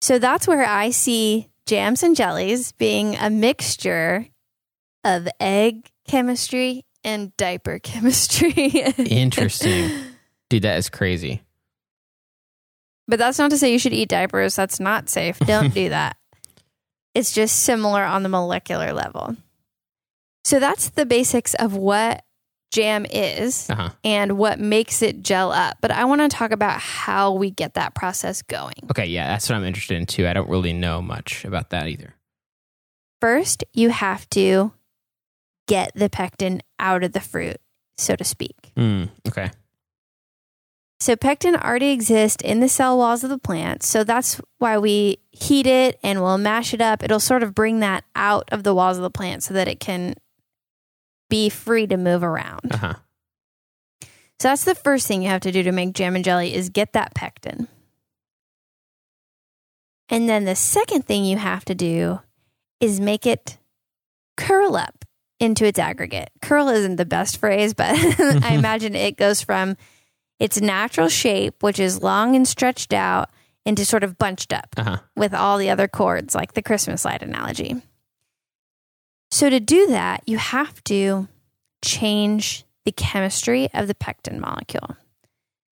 So 0.00 0.18
that's 0.18 0.46
where 0.46 0.64
I 0.64 0.90
see 0.90 1.48
jams 1.66 2.02
and 2.02 2.14
jellies 2.16 2.72
being 2.72 3.16
a 3.16 3.28
mixture 3.30 4.26
of 5.04 5.26
egg 5.40 5.90
chemistry 6.06 6.84
and 7.02 7.36
diaper 7.36 7.78
chemistry. 7.82 8.50
Interesting. 8.52 9.90
Dude, 10.50 10.62
that 10.62 10.78
is 10.78 10.88
crazy. 10.88 11.42
but 13.08 13.18
that's 13.18 13.38
not 13.38 13.50
to 13.50 13.58
say 13.58 13.72
you 13.72 13.78
should 13.78 13.92
eat 13.94 14.08
diapers. 14.08 14.54
That's 14.54 14.78
not 14.78 15.08
safe. 15.08 15.38
Don't 15.40 15.72
do 15.74 15.88
that. 15.88 16.16
It's 17.18 17.32
just 17.32 17.60
similar 17.64 18.04
on 18.04 18.22
the 18.22 18.28
molecular 18.28 18.92
level. 18.92 19.36
So 20.44 20.60
that's 20.60 20.90
the 20.90 21.04
basics 21.04 21.54
of 21.54 21.74
what 21.74 22.22
jam 22.70 23.06
is 23.10 23.68
Uh 23.68 23.74
huh. 23.74 23.90
and 24.04 24.38
what 24.38 24.60
makes 24.60 25.02
it 25.02 25.22
gel 25.22 25.50
up. 25.50 25.78
But 25.80 25.90
I 25.90 26.04
want 26.04 26.20
to 26.20 26.28
talk 26.28 26.52
about 26.52 26.78
how 26.80 27.32
we 27.32 27.50
get 27.50 27.74
that 27.74 27.94
process 27.94 28.42
going. 28.42 28.74
Okay. 28.90 29.06
Yeah. 29.06 29.26
That's 29.26 29.48
what 29.48 29.56
I'm 29.56 29.64
interested 29.64 29.96
in 29.96 30.06
too. 30.06 30.28
I 30.28 30.32
don't 30.32 30.48
really 30.48 30.72
know 30.72 31.02
much 31.02 31.44
about 31.44 31.70
that 31.70 31.88
either. 31.88 32.14
First, 33.20 33.64
you 33.72 33.90
have 33.90 34.30
to 34.30 34.72
get 35.66 35.90
the 35.94 36.08
pectin 36.08 36.62
out 36.78 37.02
of 37.02 37.12
the 37.12 37.20
fruit, 37.20 37.56
so 37.96 38.14
to 38.14 38.22
speak. 38.24 38.54
Mm, 38.76 39.08
okay. 39.26 39.50
So, 41.00 41.14
pectin 41.14 41.54
already 41.54 41.90
exists 41.90 42.42
in 42.42 42.60
the 42.60 42.68
cell 42.68 42.98
walls 42.98 43.22
of 43.22 43.30
the 43.30 43.38
plant. 43.38 43.82
So, 43.82 44.02
that's 44.02 44.40
why 44.58 44.78
we 44.78 45.18
heat 45.30 45.66
it 45.66 45.98
and 46.02 46.20
we'll 46.22 46.38
mash 46.38 46.74
it 46.74 46.80
up. 46.80 47.02
It'll 47.04 47.20
sort 47.20 47.42
of 47.42 47.54
bring 47.54 47.80
that 47.80 48.04
out 48.16 48.48
of 48.50 48.64
the 48.64 48.74
walls 48.74 48.96
of 48.96 49.04
the 49.04 49.10
plant 49.10 49.44
so 49.44 49.54
that 49.54 49.68
it 49.68 49.78
can 49.78 50.14
be 51.30 51.48
free 51.48 51.86
to 51.86 51.96
move 51.96 52.24
around. 52.24 52.72
Uh 52.72 52.76
huh. 52.76 52.94
So, 54.40 54.48
that's 54.48 54.64
the 54.64 54.74
first 54.74 55.06
thing 55.06 55.22
you 55.22 55.28
have 55.28 55.42
to 55.42 55.52
do 55.52 55.62
to 55.62 55.72
make 55.72 55.94
jam 55.94 56.16
and 56.16 56.24
jelly 56.24 56.54
is 56.54 56.68
get 56.68 56.92
that 56.94 57.14
pectin. 57.14 57.68
And 60.08 60.28
then 60.28 60.44
the 60.44 60.56
second 60.56 61.06
thing 61.06 61.24
you 61.24 61.36
have 61.36 61.64
to 61.66 61.74
do 61.74 62.20
is 62.80 63.00
make 63.00 63.26
it 63.26 63.58
curl 64.36 64.76
up 64.76 65.04
into 65.38 65.64
its 65.64 65.78
aggregate. 65.78 66.30
Curl 66.42 66.68
isn't 66.68 66.96
the 66.96 67.04
best 67.04 67.38
phrase, 67.38 67.74
but 67.74 67.90
I 67.94 68.54
imagine 68.58 68.94
it 68.94 69.16
goes 69.16 69.42
from 69.42 69.76
its 70.38 70.60
natural 70.60 71.08
shape, 71.08 71.62
which 71.62 71.78
is 71.78 72.02
long 72.02 72.34
and 72.36 72.46
stretched 72.46 72.92
out, 72.92 73.30
into 73.66 73.84
sort 73.84 74.02
of 74.04 74.16
bunched 74.16 74.52
up 74.52 74.68
Uh 74.78 74.82
huh. 74.84 74.98
with 75.16 75.34
all 75.34 75.58
the 75.58 75.68
other 75.68 75.88
chords, 75.88 76.34
like 76.34 76.54
the 76.54 76.62
Christmas 76.62 77.04
light 77.04 77.22
analogy. 77.22 77.82
So, 79.30 79.50
to 79.50 79.60
do 79.60 79.88
that, 79.88 80.22
you 80.26 80.38
have 80.38 80.82
to 80.84 81.28
change 81.84 82.64
the 82.86 82.92
chemistry 82.92 83.68
of 83.74 83.86
the 83.86 83.94
pectin 83.94 84.40
molecule. 84.40 84.96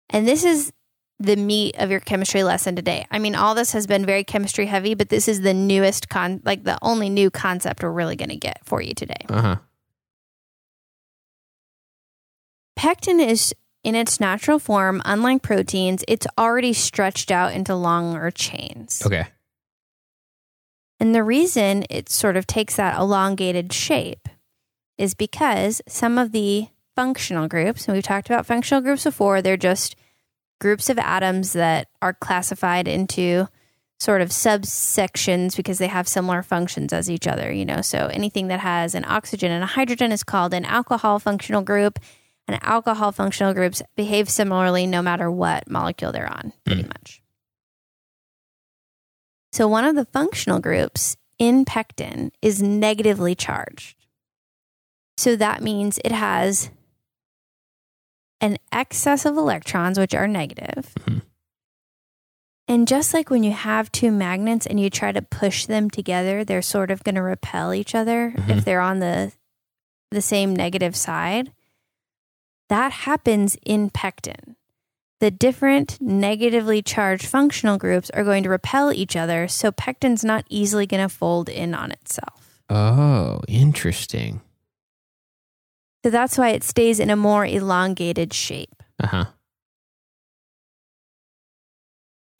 And 0.09 0.27
this 0.27 0.43
is 0.45 0.73
the 1.19 1.37
meat 1.37 1.77
of 1.79 1.91
your 1.91 2.01
chemistry 2.01 2.43
lesson 2.43 2.75
today. 2.75 3.07
I 3.11 3.19
mean, 3.19 3.35
all 3.35 3.55
this 3.55 3.73
has 3.73 3.87
been 3.87 4.07
very 4.07 4.25
chemistry 4.25 4.67
heavy, 4.67 4.95
but 4.95 5.09
this 5.11 5.29
is 5.29 5.43
the 5.43 5.53
newest 5.55 6.09
con, 6.09 6.41
like 6.45 6.65
the 6.65 6.79
only 6.83 7.11
new 7.11 7.31
concept 7.31 7.83
we're 7.83 7.91
really 7.91 8.17
going 8.17 8.31
to 8.31 8.37
get 8.37 8.61
for 8.65 8.81
you 8.81 8.95
today. 8.95 9.27
Uh 9.29 9.41
huh. 9.43 9.57
Pectin 12.77 13.21
is 13.21 13.55
in 13.85 13.95
its 13.95 14.21
natural 14.21 14.59
form, 14.59 15.03
unlike 15.05 15.43
proteins, 15.43 16.05
it's 16.07 16.27
already 16.39 16.73
stretched 16.73 17.31
out 17.31 17.53
into 17.53 17.75
longer 17.75 18.31
chains. 18.31 19.03
Okay. 19.05 19.27
And 21.01 21.15
the 21.15 21.25
reason 21.25 21.85
it 21.91 22.09
sort 22.09 22.37
of 22.37 22.47
takes 22.47 22.77
that 22.77 22.97
elongated 22.99 23.73
shape 23.73 24.29
is 24.99 25.15
because 25.15 25.83
some 25.89 26.17
of 26.17 26.31
the 26.31 26.69
functional 26.95 27.49
groups, 27.49 27.87
and 27.87 27.95
we've 27.95 28.05
talked 28.05 28.29
about 28.29 28.47
functional 28.47 28.83
groups 28.83 29.03
before, 29.03 29.43
they're 29.43 29.57
just 29.57 29.97
groups 30.61 30.89
of 30.89 30.99
atoms 30.99 31.55
that 31.55 31.89
are 32.01 32.13
classified 32.13 32.87
into 32.87 33.49
sort 33.99 34.21
of 34.21 34.29
subsections 34.29 35.57
because 35.57 35.79
they 35.79 35.89
have 35.89 36.07
similar 36.07 36.43
functions 36.43 36.93
as 36.93 37.11
each 37.11 37.27
other, 37.27 37.53
you 37.53 37.65
know. 37.65 37.81
So 37.81 38.09
anything 38.13 38.49
that 38.49 38.61
has 38.61 38.95
an 38.95 39.05
oxygen 39.05 39.51
and 39.51 39.65
a 39.65 39.67
hydrogen 39.67 40.13
is 40.13 40.23
called 40.23 40.55
an 40.55 40.65
alcohol 40.65 41.19
functional 41.19 41.63
group, 41.63 41.99
and 42.49 42.59
alcohol 42.63 43.13
functional 43.13 43.55
groups 43.55 43.83
behave 43.97 44.29
similarly 44.29 44.87
no 44.87 45.01
matter 45.03 45.31
what 45.31 45.71
molecule 45.71 46.13
they're 46.13 46.31
on, 46.33 46.53
pretty 46.65 46.83
much. 46.83 47.23
So 49.53 49.69
one 49.69 49.85
of 49.85 49.95
the 49.97 50.07
functional 50.07 50.61
groups 50.61 51.17
in 51.39 51.65
pectin 51.65 52.33
is 52.41 52.63
negatively 52.63 53.35
charged. 53.35 53.97
So 55.17 55.37
that 55.37 55.63
means 55.63 55.99
it 56.05 56.13
has 56.13 56.71
an 58.41 58.57
excess 58.73 59.25
of 59.25 59.37
electrons, 59.37 59.99
which 59.99 60.15
are 60.15 60.27
negative. 60.27 60.93
Mhm. 61.01 61.23
And 62.67 62.89
just 62.89 63.13
like 63.13 63.29
when 63.29 63.45
you 63.45 63.53
have 63.53 63.93
two 63.93 64.11
magnets 64.11 64.67
and 64.67 64.81
you 64.81 64.89
try 64.89 65.13
to 65.13 65.21
push 65.23 65.67
them 65.67 65.91
together, 65.91 66.45
they're 66.45 66.63
sort 66.63 66.91
of 66.91 67.05
going 67.05 67.17
to 67.17 67.23
repel 67.23 67.75
each 67.75 67.95
other 67.95 68.33
Mhm. 68.37 68.49
if 68.59 68.65
they're 68.65 68.81
on 68.81 68.99
the 69.01 69.33
the 70.11 70.23
same 70.23 70.55
negative 70.55 70.95
side. 70.95 71.53
That 72.73 72.93
happens 72.93 73.59
in 73.67 73.91
pectin. 73.91 74.57
The 75.21 75.31
different 75.31 76.01
negatively 76.01 76.81
charged 76.81 77.27
functional 77.27 77.77
groups 77.77 78.09
are 78.15 78.25
going 78.25 78.45
to 78.45 78.49
repel 78.49 78.91
each 78.91 79.15
other, 79.15 79.47
so 79.47 79.71
pectin's 79.71 80.25
not 80.25 80.47
easily 80.49 80.87
going 80.87 81.07
to 81.07 81.15
fold 81.15 81.51
in 81.51 81.75
on 81.75 81.93
itself. 81.93 82.63
Oh, 82.71 83.43
interesting. 83.47 84.41
So 86.03 86.09
that's 86.09 86.39
why 86.39 86.49
it 86.49 86.65
stays 86.65 86.99
in 86.99 87.11
a 87.11 87.15
more 87.15 87.45
elongated 87.45 88.33
shape. 88.33 88.83
Uh 88.99 89.07
huh. 89.07 89.25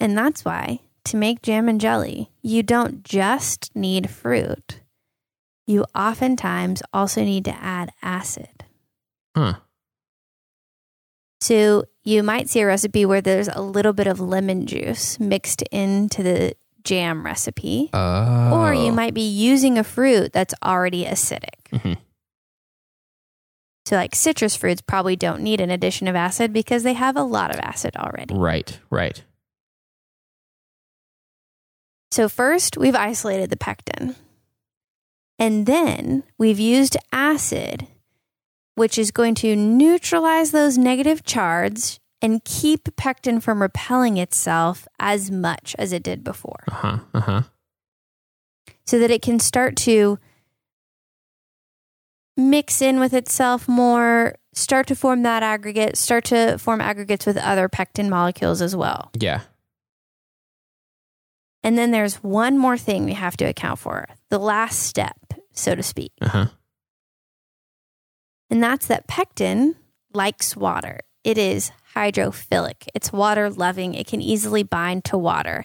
And 0.01 0.17
that's 0.17 0.47
why 0.47 0.81
to 1.05 1.19
make 1.19 1.43
jam 1.43 1.69
and 1.69 1.79
jelly, 1.79 2.31
you 2.41 2.63
don't 2.63 3.05
just 3.05 3.71
need 3.77 4.09
fruit. 4.09 4.81
You 5.67 5.85
oftentimes 5.95 6.83
also 6.91 7.23
need 7.23 7.45
to 7.45 7.55
add 7.55 7.91
acid. 8.01 8.65
Huh. 9.37 9.57
So 11.43 11.87
you 12.05 12.23
might 12.23 12.49
see 12.49 12.61
a 12.61 12.67
recipe 12.67 13.05
where 13.05 13.21
there's 13.21 13.49
a 13.49 13.61
little 13.61 13.93
bit 13.93 14.07
of 14.07 14.21
lemon 14.21 14.65
juice 14.65 15.19
mixed 15.19 15.63
into 15.73 16.23
the 16.23 16.55
jam 16.85 17.27
recipe. 17.27 17.91
Oh. 17.93 18.61
Or 18.61 18.73
you 18.73 18.93
might 18.93 19.13
be 19.13 19.29
using 19.29 19.77
a 19.77 19.83
fruit 19.83 20.33
that's 20.33 20.55
already 20.63 21.05
acidic. 21.05 21.65
Mhm. 21.73 21.97
So, 23.87 23.97
like 23.97 24.15
citrus 24.15 24.55
fruits 24.55 24.83
probably 24.83 25.17
don't 25.17 25.43
need 25.43 25.61
an 25.61 25.71
addition 25.71 26.07
of 26.07 26.15
acid 26.15 26.53
because 26.53 26.85
they 26.85 26.93
have 26.93 27.17
a 27.17 27.25
lot 27.25 27.51
of 27.53 27.59
acid 27.59 27.97
already. 27.97 28.37
Right. 28.37 28.79
Right. 28.89 29.25
So, 32.13 32.29
first, 32.29 32.77
we've 32.77 32.95
isolated 32.95 33.51
the 33.51 33.57
pectin. 33.57 34.15
And 35.41 35.67
then 35.67 36.23
we've 36.39 36.61
used 36.61 36.97
acid, 37.11 37.89
which 38.75 38.99
is 38.99 39.11
going 39.11 39.35
to 39.37 39.55
neutralize 39.57 40.51
those 40.51 40.79
negative 40.79 41.25
charges 41.25 42.01
and 42.21 42.45
keep 42.45 42.95
pectin 42.97 43.41
from 43.41 43.61
repelling 43.61 44.17
itself 44.17 44.87
as 45.01 45.31
much 45.31 45.75
as 45.79 45.93
it 45.93 46.03
did 46.03 46.23
before, 46.23 46.63
Uh 46.69 46.75
huh. 46.75 46.99
Uh 47.15 47.21
huh. 47.21 47.43
so 48.87 48.99
that 48.99 49.11
it 49.11 49.23
can 49.23 49.39
start 49.41 49.77
to 49.77 50.19
mix 52.37 52.81
in 52.81 52.99
with 53.01 53.13
itself 53.13 53.69
more, 53.69 54.37
start 54.55 54.87
to 54.87 54.95
form 54.95 55.23
that 55.25 55.43
aggregate, 55.43 55.97
start 55.97 56.25
to 56.25 56.57
form 56.59 56.81
aggregates 56.81 57.27
with 57.27 57.37
other 57.37 57.69
pectin 57.69 58.09
molecules 58.09 58.63
as 58.63 58.75
well. 58.75 59.11
Yeah. 59.19 59.41
And 61.65 61.77
then 61.79 61.91
there's 61.93 62.17
one 62.17 62.59
more 62.59 62.77
thing 62.79 63.05
we 63.05 63.13
have 63.15 63.37
to 63.37 63.45
account 63.45 63.79
for 63.79 64.09
the 64.31 64.39
last 64.39 64.81
step, 64.81 65.17
so 65.53 65.75
to 65.75 65.83
speak. 65.83 66.13
Uh 66.21 66.29
huh. 66.29 66.47
And 68.53 68.63
that's 68.63 68.87
that 68.89 69.07
pectin 69.07 69.77
likes 70.13 70.55
water. 70.55 71.01
It 71.25 71.39
is 71.39 71.73
hydrophilic, 71.97 72.87
it's 72.93 73.11
water 73.11 73.49
loving, 73.49 73.95
it 73.95 74.07
can 74.07 74.21
easily 74.21 74.63
bind 74.63 75.07
to 75.07 75.17
water. 75.17 75.65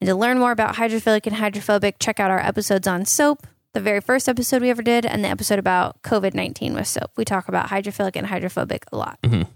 And 0.00 0.06
to 0.06 0.14
learn 0.14 0.38
more 0.38 0.52
about 0.52 0.76
hydrophilic 0.76 1.26
and 1.26 1.34
hydrophobic, 1.34 1.96
check 1.98 2.20
out 2.20 2.30
our 2.30 2.38
episodes 2.38 2.86
on 2.86 3.06
soap. 3.06 3.48
The 3.72 3.80
very 3.80 4.00
first 4.00 4.28
episode 4.28 4.62
we 4.62 4.70
ever 4.70 4.82
did, 4.82 5.04
and 5.04 5.24
the 5.24 5.30
episode 5.30 5.58
about 5.58 6.00
COVID 6.02 6.32
19 6.32 6.74
with 6.74 6.86
soap. 6.86 7.10
We 7.16 7.24
talk 7.24 7.48
about 7.48 7.70
hydrophilic 7.70 8.14
and 8.14 8.28
hydrophobic 8.28 8.84
a 8.92 8.96
lot. 8.96 9.18
Mhm. 9.22 9.48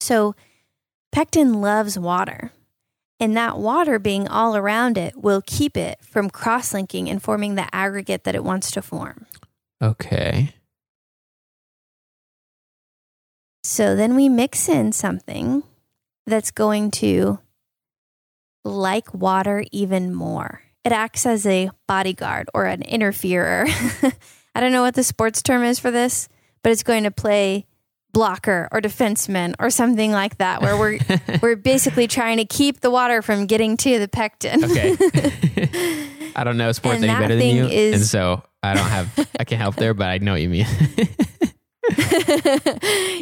So, 0.00 0.36
pectin 1.10 1.60
loves 1.60 1.98
water. 1.98 2.52
And 3.18 3.36
that 3.36 3.58
water 3.58 3.98
being 3.98 4.28
all 4.28 4.56
around 4.56 4.96
it 4.96 5.20
will 5.20 5.42
keep 5.44 5.76
it 5.76 5.98
from 6.04 6.30
cross 6.30 6.72
linking 6.72 7.10
and 7.10 7.20
forming 7.20 7.56
the 7.56 7.72
aggregate 7.74 8.22
that 8.22 8.36
it 8.36 8.44
wants 8.44 8.70
to 8.72 8.82
form. 8.82 9.26
Okay. 9.82 10.54
So 13.64 13.96
then 13.96 14.14
we 14.14 14.28
mix 14.28 14.68
in 14.68 14.92
something 14.92 15.62
that's 16.26 16.50
going 16.50 16.90
to 16.92 17.40
like 18.64 19.12
water 19.12 19.64
even 19.72 20.14
more. 20.14 20.62
It 20.84 20.92
acts 20.92 21.26
as 21.26 21.46
a 21.46 21.70
bodyguard 21.86 22.48
or 22.54 22.66
an 22.66 22.82
interferer. 22.82 23.66
I 24.54 24.60
don't 24.60 24.72
know 24.72 24.82
what 24.82 24.94
the 24.94 25.04
sports 25.04 25.42
term 25.42 25.62
is 25.64 25.78
for 25.78 25.90
this, 25.90 26.28
but 26.62 26.70
it's 26.70 26.82
going 26.82 27.04
to 27.04 27.10
play 27.10 27.66
blocker 28.12 28.68
or 28.70 28.80
defenseman 28.80 29.54
or 29.58 29.70
something 29.70 30.12
like 30.12 30.38
that 30.38 30.60
where 30.60 30.76
we're 30.76 30.98
we're 31.42 31.56
basically 31.56 32.06
trying 32.06 32.36
to 32.36 32.44
keep 32.44 32.80
the 32.80 32.90
water 32.90 33.22
from 33.22 33.46
getting 33.46 33.76
to 33.78 33.98
the 33.98 34.08
pectin. 34.08 34.64
Okay. 34.64 34.96
I 36.36 36.44
don't 36.44 36.56
know 36.56 36.72
sports 36.72 36.96
And 37.02 37.04
any 37.10 37.20
better 37.20 37.36
than 37.36 37.46
you, 37.56 37.66
is- 37.66 37.94
and 37.94 38.04
so 38.04 38.42
I 38.62 38.74
don't 38.74 38.86
have. 38.88 39.28
I 39.38 39.44
can't 39.44 39.60
help 39.60 39.74
there, 39.76 39.94
but 39.94 40.06
I 40.06 40.18
know 40.18 40.32
what 40.32 40.40
you 40.40 40.48
mean. 40.48 40.66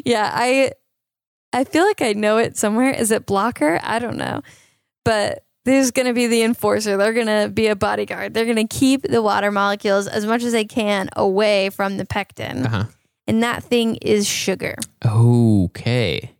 yeah, 0.04 0.30
I 0.34 0.72
I 1.52 1.64
feel 1.64 1.84
like 1.84 2.02
I 2.02 2.12
know 2.12 2.38
it 2.38 2.56
somewhere. 2.56 2.90
Is 2.90 3.10
it 3.10 3.26
blocker? 3.26 3.80
I 3.82 3.98
don't 3.98 4.16
know. 4.16 4.42
But 5.04 5.44
there's 5.64 5.90
going 5.90 6.06
to 6.06 6.12
be 6.14 6.26
the 6.26 6.42
enforcer. 6.42 6.96
They're 6.96 7.12
going 7.12 7.26
to 7.26 7.48
be 7.52 7.66
a 7.68 7.76
bodyguard. 7.76 8.34
They're 8.34 8.44
going 8.44 8.56
to 8.56 8.66
keep 8.66 9.02
the 9.02 9.22
water 9.22 9.50
molecules 9.50 10.06
as 10.06 10.24
much 10.26 10.42
as 10.42 10.52
they 10.52 10.64
can 10.64 11.08
away 11.16 11.70
from 11.70 11.96
the 11.96 12.04
pectin. 12.06 12.66
uh 12.66 12.68
huh. 12.68 12.84
And 13.26 13.42
that 13.42 13.62
thing 13.62 13.96
is 13.96 14.26
sugar. 14.26 14.76
Okay. 15.06 16.32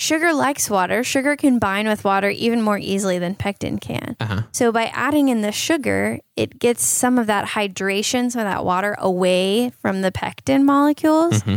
Sugar 0.00 0.32
likes 0.32 0.70
water. 0.70 1.04
Sugar 1.04 1.36
can 1.36 1.58
bind 1.58 1.86
with 1.86 2.04
water 2.04 2.30
even 2.30 2.62
more 2.62 2.78
easily 2.78 3.18
than 3.18 3.34
pectin 3.34 3.78
can. 3.78 4.16
Uh 4.18 4.24
huh. 4.24 4.42
So 4.50 4.72
by 4.72 4.86
adding 4.94 5.28
in 5.28 5.42
the 5.42 5.52
sugar, 5.52 6.20
it 6.36 6.58
gets 6.58 6.86
some 6.86 7.18
of 7.18 7.26
that 7.26 7.48
hydration, 7.48 8.32
some 8.32 8.40
of 8.40 8.46
that 8.46 8.64
water 8.64 8.96
away 8.98 9.68
from 9.82 10.00
the 10.00 10.10
pectin 10.10 10.64
molecules 10.64 11.42
hmm 11.42 11.56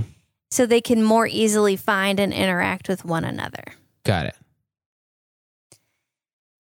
so 0.52 0.68
they 0.68 0.82
can 0.82 1.02
more 1.02 1.26
easily 1.26 1.76
find 1.76 2.20
and 2.20 2.32
interact 2.32 2.88
with 2.88 3.04
one 3.04 3.24
another. 3.24 3.64
Got 4.04 4.28
it. 4.28 4.36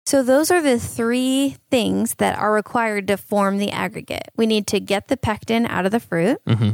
So, 0.05 0.21
those 0.21 0.51
are 0.51 0.62
the 0.62 0.77
three 0.77 1.55
things 1.71 2.15
that 2.15 2.38
are 2.38 2.53
required 2.53 3.07
to 3.07 3.17
form 3.17 3.57
the 3.57 3.71
aggregate. 3.71 4.27
We 4.36 4.45
need 4.45 4.67
to 4.67 4.79
get 4.79 5.07
the 5.07 5.17
pectin 5.17 5.65
out 5.65 5.88
of 5.88 5.91
the 5.91 5.99
fruit. 5.99 6.39
hmm 6.45 6.71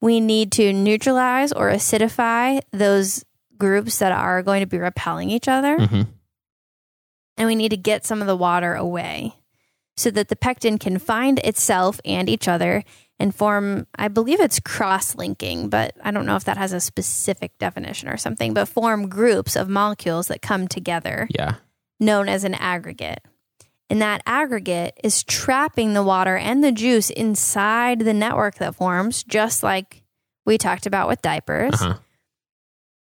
We 0.00 0.20
need 0.20 0.52
to 0.52 0.72
neutralize 0.72 1.52
or 1.52 1.70
acidify 1.70 2.60
those 2.70 3.24
groups 3.58 3.98
that 3.98 4.12
are 4.12 4.42
going 4.42 4.60
to 4.60 4.66
be 4.66 4.78
repelling 4.78 5.30
each 5.30 5.48
other. 5.48 5.76
hmm 5.78 6.02
And 7.36 7.46
we 7.48 7.54
need 7.54 7.70
to 7.70 7.76
get 7.76 8.04
some 8.04 8.20
of 8.20 8.26
the 8.26 8.36
water 8.36 8.74
away 8.74 9.34
so 9.96 10.10
that 10.10 10.28
the 10.28 10.36
pectin 10.36 10.78
can 10.78 10.98
find 10.98 11.38
itself 11.40 12.00
and 12.04 12.28
each 12.28 12.48
other 12.48 12.82
and 13.20 13.32
form, 13.34 13.86
I 13.96 14.08
believe 14.08 14.40
it's 14.40 14.58
cross 14.58 15.14
linking, 15.14 15.68
but 15.68 15.94
I 16.02 16.10
don't 16.10 16.26
know 16.26 16.34
if 16.34 16.44
that 16.44 16.56
has 16.56 16.72
a 16.72 16.80
specific 16.80 17.56
definition 17.58 18.08
or 18.08 18.16
something, 18.16 18.54
but 18.54 18.66
form 18.66 19.08
groups 19.08 19.54
of 19.54 19.68
molecules 19.68 20.26
that 20.28 20.42
come 20.42 20.66
together 20.66 21.28
Yeah. 21.30 21.54
known 22.00 22.28
as 22.28 22.42
an 22.42 22.54
aggregate. 22.54 23.20
And 23.88 24.02
that 24.02 24.22
aggregate 24.26 24.98
is 25.04 25.22
trapping 25.22 25.92
the 25.92 26.02
water 26.02 26.36
and 26.36 26.64
the 26.64 26.72
juice 26.72 27.10
inside 27.10 28.00
the 28.00 28.14
network 28.14 28.56
that 28.56 28.74
forms, 28.74 29.22
just 29.22 29.62
like 29.62 30.02
we 30.44 30.58
talked 30.58 30.86
about 30.86 31.06
with 31.06 31.22
diapers. 31.22 31.74
Uh 31.74 31.76
huh. 31.92 31.94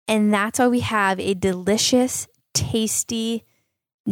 And 0.08 0.32
that's 0.32 0.58
why 0.58 0.68
we 0.68 0.80
have 0.80 1.20
a 1.20 1.34
delicious, 1.34 2.26
tasty 2.54 3.44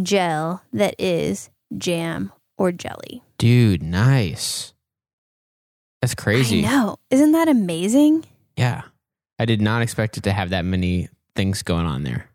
gel 0.02 0.62
that 0.72 0.94
is 0.98 1.50
jam 1.76 2.32
or 2.58 2.70
jelly. 2.70 3.22
Dude, 3.38 3.82
nice. 3.82 4.74
That's 6.02 6.14
crazy. 6.14 6.64
I 6.64 6.70
know. 6.70 6.96
Isn't 7.10 7.32
that 7.32 7.48
amazing? 7.48 8.26
Yeah. 8.56 8.82
I 9.38 9.44
did 9.44 9.60
not 9.60 9.82
expect 9.82 10.16
it 10.16 10.22
to 10.24 10.32
have 10.32 10.50
that 10.50 10.64
many 10.64 11.08
things 11.34 11.62
going 11.62 11.86
on 11.86 12.04
there. 12.04 12.30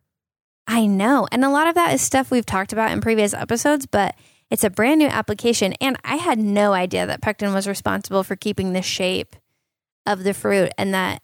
I 0.68 0.86
know. 0.86 1.28
And 1.32 1.44
a 1.44 1.50
lot 1.50 1.68
of 1.68 1.76
that 1.76 1.94
is 1.94 2.02
stuff 2.02 2.32
we've 2.32 2.46
talked 2.46 2.74
about 2.74 2.92
in 2.92 3.02
previous 3.02 3.34
episodes, 3.34 3.86
but 3.86 4.16
it's 4.50 4.64
a 4.64 4.70
brand 4.70 5.00
new 5.00 5.08
application. 5.08 5.74
And 5.82 5.98
I 6.04 6.18
had 6.18 6.40
no 6.40 6.74
idea 6.74 7.06
that 7.06 7.22
pectin 7.22 7.54
was 7.54 7.68
responsible 7.68 8.24
for 8.24 8.36
keeping 8.36 8.74
the 8.74 8.82
shape 8.82 9.36
of 10.06 10.24
the 10.24 10.34
fruit 10.34 10.72
and 10.78 10.94
that 10.94 11.22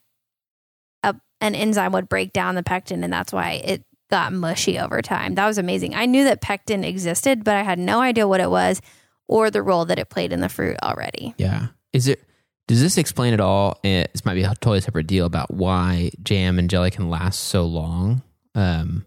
an 1.42 1.56
enzyme 1.56 1.92
would 1.94 2.10
break 2.10 2.34
down 2.34 2.56
the 2.56 2.64
pectin. 2.64 3.04
And 3.04 3.12
that's 3.14 3.32
why 3.34 3.62
it 3.64 3.84
got 4.10 4.34
mushy 4.34 4.80
over 4.80 5.02
time. 5.02 5.36
That 5.36 5.48
was 5.48 5.58
amazing. 5.58 5.96
I 5.96 6.06
knew 6.06 6.24
that 6.26 6.42
pectin 6.42 6.84
existed, 6.84 7.44
but 7.44 7.56
I 7.56 7.64
had 7.64 7.80
no 7.80 8.00
idea 8.02 8.28
what 8.28 8.40
it 8.40 8.50
was 8.50 8.82
or 9.28 9.52
the 9.52 9.62
role 9.62 9.86
that 9.86 10.00
it 10.00 10.10
played 10.10 10.32
in 10.32 10.40
the 10.40 10.50
fruit 10.50 10.78
already. 10.82 11.34
Yeah. 11.38 11.68
Is 11.94 12.08
it 12.08 12.24
does 12.68 12.82
this 12.82 12.98
explain 12.98 13.34
at 13.34 13.40
all? 13.40 13.80
eh, 13.86 14.06
This 14.12 14.26
might 14.26 14.34
be 14.34 14.44
a 14.44 14.48
totally 14.56 14.82
separate 14.82 15.08
deal 15.08 15.26
about 15.26 15.54
why 15.54 16.12
jam 16.24 16.60
and 16.60 16.70
jelly 16.70 16.92
can 16.92 17.10
last 17.10 17.40
so 17.46 17.66
long. 17.66 18.22
Um, 18.56 19.06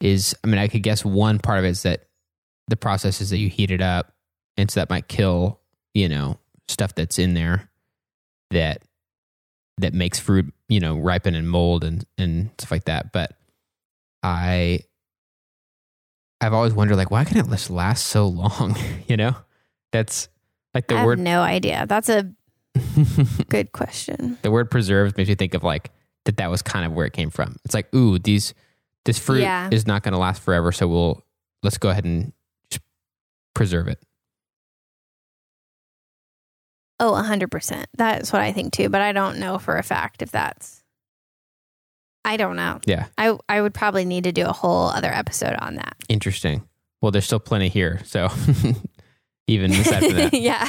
is 0.00 0.34
I 0.42 0.46
mean, 0.46 0.58
I 0.58 0.68
could 0.68 0.82
guess 0.82 1.04
one 1.04 1.38
part 1.38 1.58
of 1.58 1.64
it 1.64 1.68
is 1.70 1.82
that 1.82 2.04
the 2.68 2.76
process 2.76 3.20
is 3.20 3.30
that 3.30 3.38
you 3.38 3.48
heat 3.48 3.70
it 3.70 3.82
up, 3.82 4.12
and 4.56 4.70
so 4.70 4.80
that 4.80 4.90
might 4.90 5.08
kill 5.08 5.60
you 5.94 6.08
know 6.08 6.38
stuff 6.68 6.94
that's 6.94 7.18
in 7.18 7.34
there 7.34 7.70
that 8.50 8.82
that 9.82 9.94
makes 9.94 10.18
fruit 10.18 10.52
you 10.68 10.80
know 10.80 10.96
ripen 10.98 11.34
and 11.34 11.48
mold 11.48 11.84
and 11.84 12.04
and 12.18 12.50
stuff 12.58 12.70
like 12.70 12.84
that. 12.86 13.12
But 13.12 13.32
I 14.22 14.80
I've 16.40 16.52
always 16.54 16.72
wondered 16.72 16.96
like 16.96 17.10
why 17.10 17.24
can 17.24 17.38
it 17.38 17.48
just 17.48 17.70
last 17.70 18.06
so 18.06 18.26
long? 18.26 18.76
you 19.06 19.16
know, 19.16 19.34
that's 19.92 20.28
like 20.74 20.88
the 20.88 20.94
I 20.94 20.98
have 20.98 21.06
word 21.06 21.18
no 21.18 21.42
idea. 21.42 21.86
That's 21.88 22.08
a 22.08 22.32
good 23.48 23.72
question. 23.72 24.38
the 24.42 24.50
word 24.50 24.70
preserves 24.70 25.16
makes 25.16 25.28
me 25.28 25.34
think 25.34 25.54
of 25.54 25.62
like 25.62 25.90
that 26.24 26.36
that 26.38 26.50
was 26.50 26.62
kind 26.62 26.86
of 26.86 26.92
where 26.92 27.04
it 27.06 27.12
came 27.12 27.30
from. 27.30 27.56
It's 27.64 27.74
like, 27.74 27.92
ooh, 27.94 28.18
these 28.18 28.54
this 29.04 29.18
fruit 29.18 29.42
Yeah. 29.42 29.68
is 29.70 29.86
not 29.86 30.02
going 30.02 30.12
to 30.12 30.18
last 30.18 30.42
forever, 30.42 30.72
so 30.72 30.88
we'll 30.88 31.24
let's 31.62 31.78
go 31.78 31.90
ahead 31.90 32.04
and 32.04 32.32
preserve 33.54 33.88
it. 33.88 34.00
Oh, 37.02 37.12
100%. 37.14 37.84
That's 37.96 38.32
what 38.32 38.40
I 38.40 38.52
think 38.52 38.72
too, 38.72 38.88
but 38.88 39.00
I 39.00 39.10
don't 39.10 39.38
know 39.38 39.58
for 39.58 39.76
a 39.76 39.82
fact 39.82 40.22
if 40.22 40.30
that's 40.30 40.82
I 42.24 42.36
don't 42.36 42.54
know. 42.54 42.78
Yeah, 42.86 43.06
I 43.18 43.36
I 43.48 43.60
would 43.60 43.74
probably 43.74 44.04
need 44.04 44.22
to 44.24 44.32
do 44.32 44.46
a 44.46 44.52
whole 44.52 44.86
other 44.86 45.10
episode 45.10 45.56
on 45.60 45.74
that. 45.74 45.96
interesting. 46.08 46.62
Well, 47.00 47.10
there's 47.10 47.24
still 47.24 47.40
plenty 47.40 47.68
here, 47.68 48.00
so 48.04 48.28
even 49.48 49.72
aside 49.72 50.04
from 50.04 50.14
that, 50.14 50.32
yeah. 50.34 50.68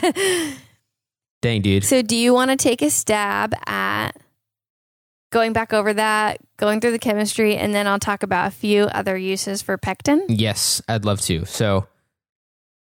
dang 1.43 1.62
dude. 1.62 1.84
So, 1.84 2.02
do 2.02 2.15
you 2.15 2.34
want 2.34 2.50
to 2.50 2.58
take 2.58 2.82
a 2.82 2.89
stab 2.89 3.54
at 3.67 4.13
going 5.32 5.54
back 5.54 5.74
over 5.74 5.93
that, 5.93 6.39
going 6.58 6.82
through 6.82 6.93
the 6.93 6.98
chemistry, 6.98 7.56
and 7.56 7.76
then 7.76 7.86
I'll 7.86 8.00
talk 8.00 8.24
about 8.24 8.48
a 8.48 8.52
few 8.52 8.86
other 8.86 9.15
uses 9.15 9.62
for 9.62 9.78
pectin? 9.78 10.26
Yes, 10.30 10.82
I'd 10.88 11.06
love 11.06 11.22
to. 11.22 11.46
So 11.46 11.86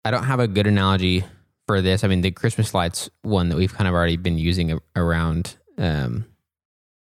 I 0.05 0.11
don't 0.11 0.25
have 0.25 0.41
a 0.41 0.49
good 0.49 0.67
analogy 0.67 1.23
for 1.67 1.81
this. 1.83 2.05
I 2.05 2.09
mean, 2.09 2.21
the 2.21 2.31
Christmas 2.31 2.75
lights 2.75 3.11
one 3.23 3.49
that 3.49 3.57
we've 3.57 3.75
kind 3.75 3.89
of 3.89 3.95
already 3.95 4.17
been 4.17 4.39
using 4.39 4.79
around 4.95 5.57
um, 5.79 6.25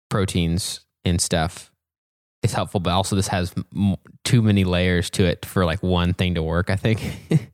proteins 0.08 0.80
and 1.04 1.20
stuff 1.20 1.70
is 2.42 2.52
helpful, 2.52 2.80
but 2.80 2.90
also 2.90 3.16
this 3.16 3.28
has 3.28 3.54
m- 3.76 3.96
too 4.24 4.42
many 4.42 4.64
layers 4.64 5.10
to 5.10 5.24
it 5.24 5.44
for 5.46 5.64
like 5.64 5.82
one 5.82 6.14
thing 6.14 6.34
to 6.34 6.42
work. 6.42 6.70
I 6.70 6.76
think. 6.76 7.00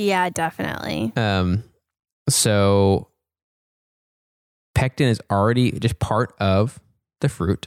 Yeah, 0.00 0.30
definitely. 0.30 1.12
um, 1.16 1.64
so 2.28 3.08
pectin 4.76 5.08
is 5.08 5.20
already 5.28 5.72
just 5.72 5.98
part 5.98 6.34
of 6.38 6.78
the 7.20 7.28
fruit, 7.28 7.66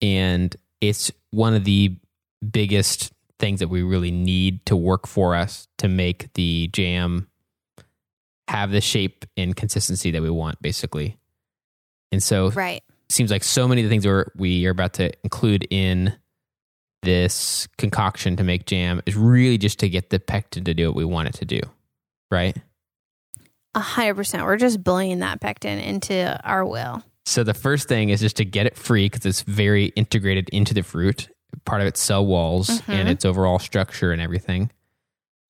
and 0.00 0.56
it's 0.80 1.12
one 1.30 1.52
of 1.52 1.64
the 1.64 1.94
biggest 2.50 3.12
things 3.38 3.60
that 3.60 3.68
we 3.68 3.82
really 3.82 4.10
need 4.10 4.64
to 4.64 4.74
work 4.76 5.06
for 5.06 5.34
us 5.34 5.68
to 5.76 5.88
make 5.88 6.32
the 6.32 6.68
jam 6.72 7.28
have 8.50 8.72
the 8.72 8.80
shape 8.80 9.24
and 9.36 9.54
consistency 9.54 10.10
that 10.10 10.20
we 10.22 10.28
want, 10.30 10.60
basically. 10.60 11.16
And 12.10 12.20
so 12.22 12.50
Right. 12.50 12.82
seems 13.08 13.30
like 13.30 13.44
so 13.44 13.68
many 13.68 13.82
of 13.82 13.88
the 13.88 13.92
things 13.94 14.04
we're, 14.04 14.26
we 14.34 14.66
are 14.66 14.70
about 14.70 14.94
to 14.94 15.12
include 15.22 15.66
in 15.70 16.14
this 17.02 17.68
concoction 17.78 18.36
to 18.36 18.42
make 18.44 18.66
jam 18.66 19.00
is 19.06 19.14
really 19.16 19.56
just 19.56 19.78
to 19.78 19.88
get 19.88 20.10
the 20.10 20.18
pectin 20.18 20.64
to 20.64 20.74
do 20.74 20.88
what 20.88 20.96
we 20.96 21.04
want 21.04 21.28
it 21.28 21.34
to 21.34 21.44
do, 21.44 21.60
right? 22.30 22.56
A 23.74 23.80
hundred 23.80 24.16
percent. 24.16 24.44
We're 24.44 24.56
just 24.56 24.82
bullying 24.82 25.20
that 25.20 25.40
pectin 25.40 25.78
into 25.78 26.38
our 26.44 26.64
will. 26.66 27.04
So 27.26 27.44
the 27.44 27.54
first 27.54 27.86
thing 27.86 28.08
is 28.08 28.20
just 28.20 28.36
to 28.38 28.44
get 28.44 28.66
it 28.66 28.76
free 28.76 29.06
because 29.08 29.24
it's 29.24 29.42
very 29.42 29.86
integrated 29.94 30.48
into 30.48 30.74
the 30.74 30.82
fruit, 30.82 31.28
part 31.64 31.80
of 31.80 31.86
its 31.86 32.00
cell 32.00 32.26
walls 32.26 32.68
and 32.88 33.08
Mhm. 33.08 33.12
its 33.12 33.24
overall 33.24 33.60
structure 33.60 34.10
and 34.10 34.20
everything. 34.20 34.72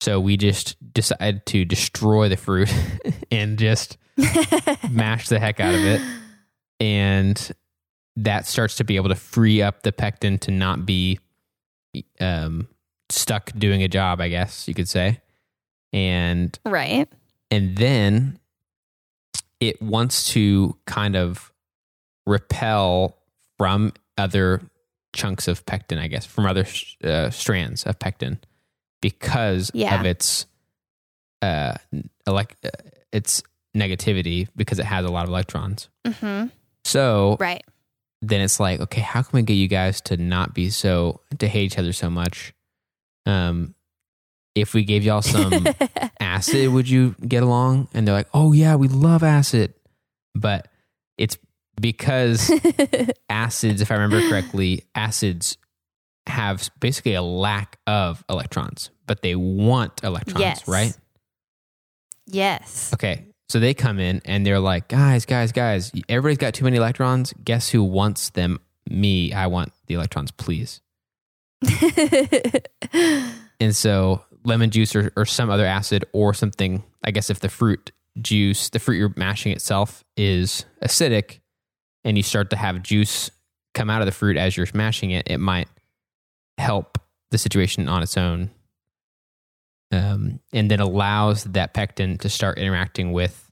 So 0.00 0.18
we 0.18 0.36
just 0.36 0.76
decided 0.94 1.44
to 1.46 1.64
destroy 1.64 2.28
the 2.28 2.36
fruit 2.36 2.72
and 3.30 3.58
just 3.58 3.98
mash 4.90 5.28
the 5.28 5.38
heck 5.38 5.60
out 5.60 5.74
of 5.74 5.84
it. 5.84 6.00
And 6.80 7.52
that 8.16 8.46
starts 8.46 8.76
to 8.76 8.84
be 8.84 8.96
able 8.96 9.10
to 9.10 9.14
free 9.14 9.60
up 9.60 9.82
the 9.82 9.92
pectin 9.92 10.38
to 10.40 10.50
not 10.50 10.86
be 10.86 11.20
um, 12.18 12.68
stuck 13.10 13.52
doing 13.52 13.82
a 13.82 13.88
job, 13.88 14.20
I 14.20 14.28
guess 14.28 14.66
you 14.66 14.74
could 14.74 14.88
say. 14.88 15.20
And 15.92 16.58
right. 16.64 17.08
and 17.50 17.76
then 17.76 18.38
it 19.58 19.82
wants 19.82 20.32
to 20.32 20.76
kind 20.86 21.16
of 21.16 21.52
repel 22.26 23.18
from 23.58 23.92
other 24.16 24.62
chunks 25.12 25.48
of 25.48 25.66
pectin, 25.66 25.98
I 25.98 26.06
guess, 26.06 26.24
from 26.24 26.46
other 26.46 26.64
uh, 27.02 27.30
strands 27.30 27.82
of 27.84 27.98
pectin 27.98 28.40
because 29.00 29.70
Yeah. 29.74 29.98
of 29.98 30.06
its 30.06 30.46
uh, 31.42 31.74
elect 32.26 32.56
uh, 32.64 32.70
its 33.12 33.42
negativity 33.76 34.48
because 34.56 34.78
it 34.78 34.84
has 34.86 35.04
a 35.04 35.08
lot 35.10 35.24
of 35.24 35.30
electrons. 35.30 35.88
hmm 36.06 36.46
So 36.84 37.36
Right. 37.40 37.64
then 38.22 38.40
it's 38.40 38.60
like, 38.60 38.80
okay, 38.80 39.00
how 39.00 39.22
can 39.22 39.36
we 39.38 39.42
get 39.42 39.54
you 39.54 39.68
guys 39.68 40.00
to 40.02 40.16
not 40.16 40.54
be 40.54 40.70
so 40.70 41.20
to 41.38 41.48
hate 41.48 41.64
each 41.64 41.78
other 41.78 41.92
so 41.92 42.10
much? 42.10 42.52
Um, 43.26 43.74
if 44.54 44.74
we 44.74 44.84
gave 44.84 45.04
y'all 45.04 45.22
some 45.22 45.68
acid, 46.20 46.68
would 46.70 46.88
you 46.88 47.14
get 47.26 47.42
along? 47.42 47.88
And 47.94 48.06
they're 48.06 48.14
like, 48.14 48.28
oh 48.34 48.52
yeah, 48.52 48.74
we 48.74 48.88
love 48.88 49.22
acid, 49.22 49.74
but 50.34 50.68
it's 51.16 51.38
because 51.80 52.50
acids, 53.30 53.80
if 53.80 53.90
I 53.90 53.94
remember 53.94 54.20
correctly, 54.28 54.84
acids 54.94 55.56
have 56.26 56.70
basically 56.80 57.14
a 57.14 57.22
lack 57.22 57.78
of 57.86 58.24
electrons, 58.28 58.90
but 59.06 59.22
they 59.22 59.34
want 59.34 60.02
electrons, 60.04 60.40
Yes. 60.40 60.68
right? 60.68 60.96
yes. 62.26 62.92
Okay. 62.94 63.24
So 63.48 63.58
they 63.58 63.74
come 63.74 63.98
in 63.98 64.20
and 64.24 64.46
they're 64.46 64.60
like, 64.60 64.86
guys, 64.88 65.26
guys, 65.26 65.50
guys, 65.50 65.90
everybody's 66.08 66.38
got 66.38 66.54
too 66.54 66.64
many 66.64 66.76
electrons. 66.76 67.32
Guess 67.42 67.70
who 67.70 67.82
wants 67.82 68.30
them? 68.30 68.60
Me. 68.88 69.32
I 69.32 69.48
want 69.48 69.72
the 69.86 69.94
electrons, 69.94 70.30
please. 70.30 70.80
And 73.62 73.76
so 73.76 74.24
lemon 74.44 74.70
juice 74.70 74.96
or, 74.96 75.12
or 75.16 75.26
some 75.26 75.50
other 75.50 75.66
acid 75.66 76.06
or 76.14 76.32
something, 76.32 76.82
I 77.04 77.10
guess 77.10 77.28
if 77.28 77.40
the 77.40 77.50
fruit 77.50 77.92
juice, 78.20 78.70
the 78.70 78.78
fruit 78.78 78.96
you're 78.96 79.12
mashing 79.16 79.52
itself 79.52 80.02
is 80.16 80.64
acidic 80.82 81.40
and 82.04 82.16
you 82.16 82.22
start 82.22 82.48
to 82.50 82.56
have 82.56 82.82
juice 82.82 83.30
come 83.74 83.90
out 83.90 84.00
of 84.00 84.06
the 84.06 84.12
fruit 84.12 84.38
as 84.38 84.56
you're 84.56 84.64
smashing 84.64 85.10
it, 85.10 85.26
it 85.28 85.38
might 85.40 85.68
help 86.60 86.98
the 87.30 87.38
situation 87.38 87.88
on 87.88 88.02
its 88.02 88.16
own. 88.16 88.50
Um, 89.92 90.38
and 90.52 90.70
then 90.70 90.78
allows 90.78 91.44
that 91.44 91.74
pectin 91.74 92.18
to 92.18 92.28
start 92.28 92.58
interacting 92.58 93.12
with 93.12 93.50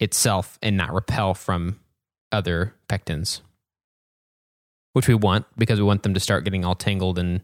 itself 0.00 0.58
and 0.60 0.76
not 0.76 0.92
repel 0.92 1.34
from 1.34 1.78
other 2.32 2.74
pectins, 2.88 3.40
which 4.94 5.06
we 5.06 5.14
want 5.14 5.46
because 5.56 5.78
we 5.78 5.84
want 5.84 6.02
them 6.02 6.14
to 6.14 6.20
start 6.20 6.44
getting 6.44 6.64
all 6.64 6.74
tangled 6.74 7.18
and 7.18 7.40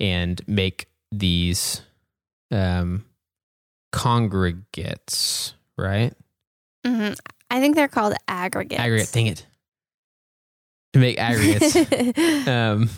and 0.00 0.40
make 0.48 0.88
these 1.12 1.82
um, 2.50 3.04
congregates, 3.92 5.54
right? 5.76 6.14
Mm-hmm. 6.86 7.12
I 7.50 7.60
think 7.60 7.76
they're 7.76 7.88
called 7.88 8.14
aggregates. 8.26 8.80
Aggregate, 8.80 9.12
dang 9.12 9.26
it. 9.26 9.46
To 10.94 10.98
make 10.98 11.18
aggregates. 11.18 12.48
um, 12.48 12.88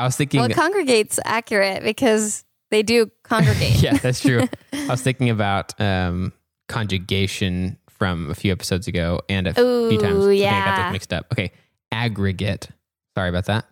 I 0.00 0.04
was 0.04 0.16
thinking, 0.16 0.40
well, 0.40 0.48
congregate's 0.48 1.20
accurate 1.26 1.82
because 1.82 2.42
they 2.70 2.82
do 2.82 3.10
congregate. 3.22 3.74
yeah, 3.82 3.98
that's 3.98 4.20
true. 4.20 4.48
I 4.72 4.86
was 4.86 5.02
thinking 5.02 5.28
about 5.28 5.78
um, 5.78 6.32
conjugation 6.68 7.76
from 7.90 8.30
a 8.30 8.34
few 8.34 8.50
episodes 8.50 8.88
ago 8.88 9.20
and 9.28 9.46
a 9.46 9.60
Ooh, 9.60 9.90
few 9.90 9.98
times. 10.00 10.24
Think 10.24 10.42
I 10.42 10.50
got 10.50 10.66
yeah. 10.76 10.82
those 10.84 10.92
mixed 10.94 11.12
up. 11.12 11.26
Okay, 11.32 11.52
aggregate. 11.92 12.68
Sorry 13.14 13.28
about 13.28 13.44
that. 13.44 13.66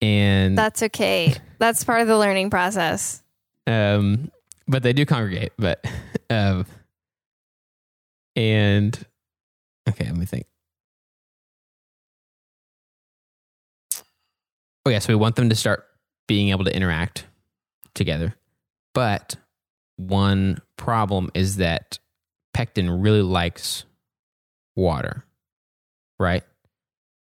And 0.00 0.56
That's 0.56 0.84
okay. 0.84 1.34
That's 1.58 1.82
part 1.82 2.00
of 2.02 2.06
the 2.06 2.16
learning 2.16 2.50
process. 2.50 3.22
um, 3.66 4.30
but 4.68 4.84
they 4.84 4.92
do 4.92 5.04
congregate. 5.04 5.52
But 5.58 5.84
um, 6.30 6.64
And 8.36 8.96
okay, 9.88 10.04
let 10.04 10.16
me 10.16 10.26
think. 10.26 10.46
Oh 14.84 14.90
yeah, 14.90 14.98
so 14.98 15.12
we 15.12 15.16
want 15.16 15.36
them 15.36 15.48
to 15.48 15.54
start 15.54 15.86
being 16.26 16.50
able 16.50 16.64
to 16.64 16.74
interact 16.74 17.26
together. 17.94 18.34
But 18.94 19.36
one 19.96 20.58
problem 20.76 21.30
is 21.34 21.56
that 21.56 21.98
pectin 22.54 22.90
really 23.00 23.22
likes 23.22 23.84
water, 24.74 25.24
right? 26.18 26.42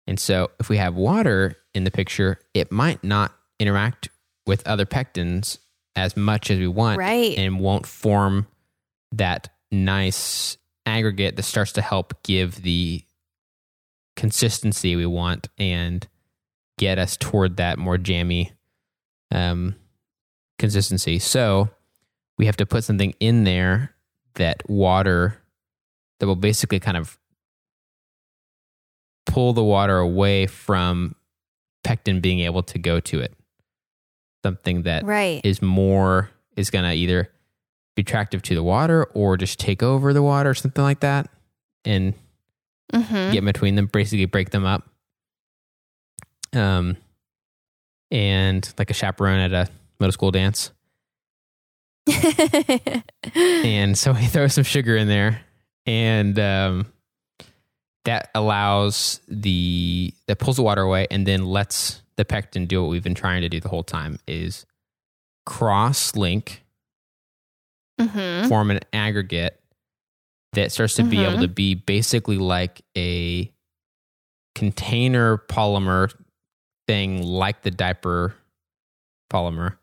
And 0.07 0.19
so 0.19 0.51
if 0.59 0.69
we 0.69 0.77
have 0.79 0.95
water 0.95 1.57
in 1.75 1.85
the 1.85 1.91
picture, 1.91 2.39
it 2.53 2.71
might 2.73 3.03
not 3.05 3.33
interact 3.59 4.09
with 4.47 4.67
other 4.67 4.85
pectins 4.85 5.59
as 5.97 6.17
much 6.17 6.51
as 6.51 6.59
we 6.59 6.67
want 6.67 6.99
Right. 6.99 7.39
and 7.39 7.61
won't 7.61 7.87
form 7.87 8.47
that 9.13 9.49
nice 9.71 10.59
aggregate 10.87 11.37
that 11.37 11.45
starts 11.45 11.73
to 11.73 11.83
help 11.83 12.23
give 12.25 12.63
the 12.63 13.03
consistency 14.17 14.97
we 14.97 15.07
want 15.07 15.49
and 15.59 16.07
get 16.79 16.99
us 16.99 17.17
toward 17.17 17.57
that 17.57 17.79
more 17.79 17.99
jammy 17.99 18.53
um, 19.31 19.75
consistency. 20.59 21.19
So 21.19 21.71
we 22.39 22.47
have 22.47 22.57
to 22.57 22.67
put 22.67 22.85
something 22.85 23.15
in 23.21 23.45
there 23.45 23.95
that 24.35 24.69
water 24.69 25.41
that 26.19 26.27
will 26.27 26.37
basically 26.37 26.81
kind 26.81 26.97
of 26.97 27.19
pull 29.27 29.53
the 29.53 29.65
water 29.65 29.99
away 29.99 30.47
from 30.47 31.15
pectin 31.83 32.21
being 32.21 32.41
able 32.41 32.63
to 32.63 32.79
go 32.79 33.01
to 33.01 33.21
it. 33.21 33.33
Something 34.45 34.83
that 34.83 35.05
right. 35.05 35.41
is 35.45 35.63
more 35.63 36.31
is 36.57 36.71
going 36.71 36.85
to 36.85 36.93
either 36.93 37.31
be 37.97 38.03
attractive 38.03 38.43
to 38.43 38.55
the 38.55 38.63
water 38.63 39.05
or 39.15 39.37
just 39.37 39.59
take 39.59 39.83
over 39.83 40.13
the 40.13 40.23
water 40.23 40.51
or 40.51 40.55
something 40.55 40.85
like 40.85 41.01
that 41.01 41.29
and 41.85 42.15
hmm 42.93 43.31
get 43.31 43.37
in 43.37 43.45
between 43.45 43.75
them 43.77 43.87
basically 43.87 44.27
break 44.27 44.51
them 44.51 44.65
up 44.65 44.89
um 46.57 46.97
and 48.11 48.73
like 48.79 48.91
a 48.91 48.95
chaperone 48.95 49.41
at 49.41 49.53
a 49.53 49.71
middle 50.01 50.13
school 50.13 50.31
dance. 50.31 50.71
And 53.37 53.97
so 53.97 54.13
he 54.13 54.27
throws 54.29 54.55
some 54.55 54.65
sugar 54.65 54.97
in 54.97 55.09
there. 55.09 55.41
And 55.87 56.39
um 56.39 56.87
that 58.05 58.31
allows 58.35 59.21
the 59.29 60.13
that 60.27 60.39
pulls 60.39 60.57
the 60.57 60.63
water 60.63 60.83
away 60.83 61.07
and 61.11 61.27
then 61.27 61.45
lets 61.47 62.03
the 62.17 62.25
pectin 62.25 62.67
do 62.67 62.83
what 62.83 62.91
we've 62.91 63.03
been 63.03 63.15
trying 63.15 63.41
to 63.43 63.49
do 63.49 63.61
the 63.61 63.69
whole 63.69 63.83
time 63.83 64.19
is 64.29 64.67
cross 65.47 66.15
link 66.15 66.63
hmm 68.01 68.47
form 68.49 68.71
an 68.71 68.81
aggregate 68.93 69.59
that 70.53 70.71
starts 70.71 70.95
to 70.97 71.03
be 71.05 71.25
able 71.25 71.39
Mhm. 71.39 71.41
to 71.43 71.49
be 71.49 71.75
basically 71.75 72.37
like 72.39 72.83
a 72.97 73.51
container 74.55 75.39
polymer 75.39 76.13
thing 76.87 77.23
like 77.23 77.63
the 77.63 77.71
diaper 77.71 78.35
polymer 79.33 79.77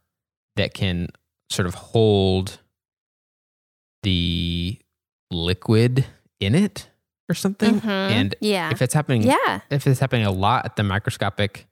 that 0.56 0.74
can 0.74 1.08
sort 1.50 1.66
of 1.68 1.74
hold 1.74 2.60
the 4.04 4.80
liquid 5.30 6.06
in 6.40 6.56
it 6.56 6.90
or 7.30 7.36
something 7.36 7.80
Mhm. 7.82 7.86
and 7.90 8.36
yeah. 8.42 8.72
if 8.72 8.82
it's 8.82 8.94
happening 8.94 9.24
yeah. 9.24 9.62
if 9.70 9.86
it's 9.88 10.00
happening 10.00 10.26
a 10.26 10.32
lot 10.32 10.66
at 10.66 10.76
the 10.76 10.84
microscopic 10.84 11.68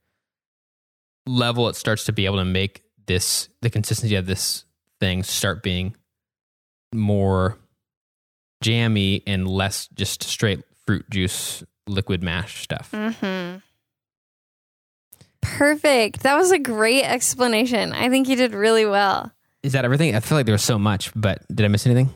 level, 1.26 1.68
it 1.70 1.76
starts 1.76 2.06
to 2.06 2.12
be 2.13 2.26
able 2.26 2.38
to 2.38 2.46
make 2.46 2.84
this 3.08 3.50
the 3.62 3.70
consistency 3.70 4.15
of 4.15 4.26
this 4.26 4.65
thing 5.00 5.22
start 5.24 5.62
being 5.63 5.96
more 6.94 7.58
jammy 8.63 9.22
and 9.28 9.48
less 9.48 9.88
just 9.94 10.24
straight 10.24 10.63
fruit 10.86 11.08
juice 11.10 11.63
liquid 11.88 12.22
mash 12.24 12.62
stuff. 12.63 12.92
hmm 12.94 13.58
Perfect. 15.41 16.23
That 16.23 16.36
was 16.36 16.52
a 16.52 16.60
great 16.60 17.04
explanation. 17.04 17.93
I 17.93 18.10
think 18.10 18.28
you 18.28 18.36
did 18.36 18.54
really 18.54 18.86
well. 18.86 19.32
Is 19.63 19.73
that 19.73 19.86
everything? 19.86 20.15
I 20.15 20.19
feel 20.19 20.38
like 20.38 20.45
there 20.45 20.54
was 20.54 20.63
so 20.63 20.80
much, 20.80 21.12
but 21.15 21.43
did 21.54 21.65
I 21.65 21.67
miss 21.67 21.86
anything? 21.86 22.10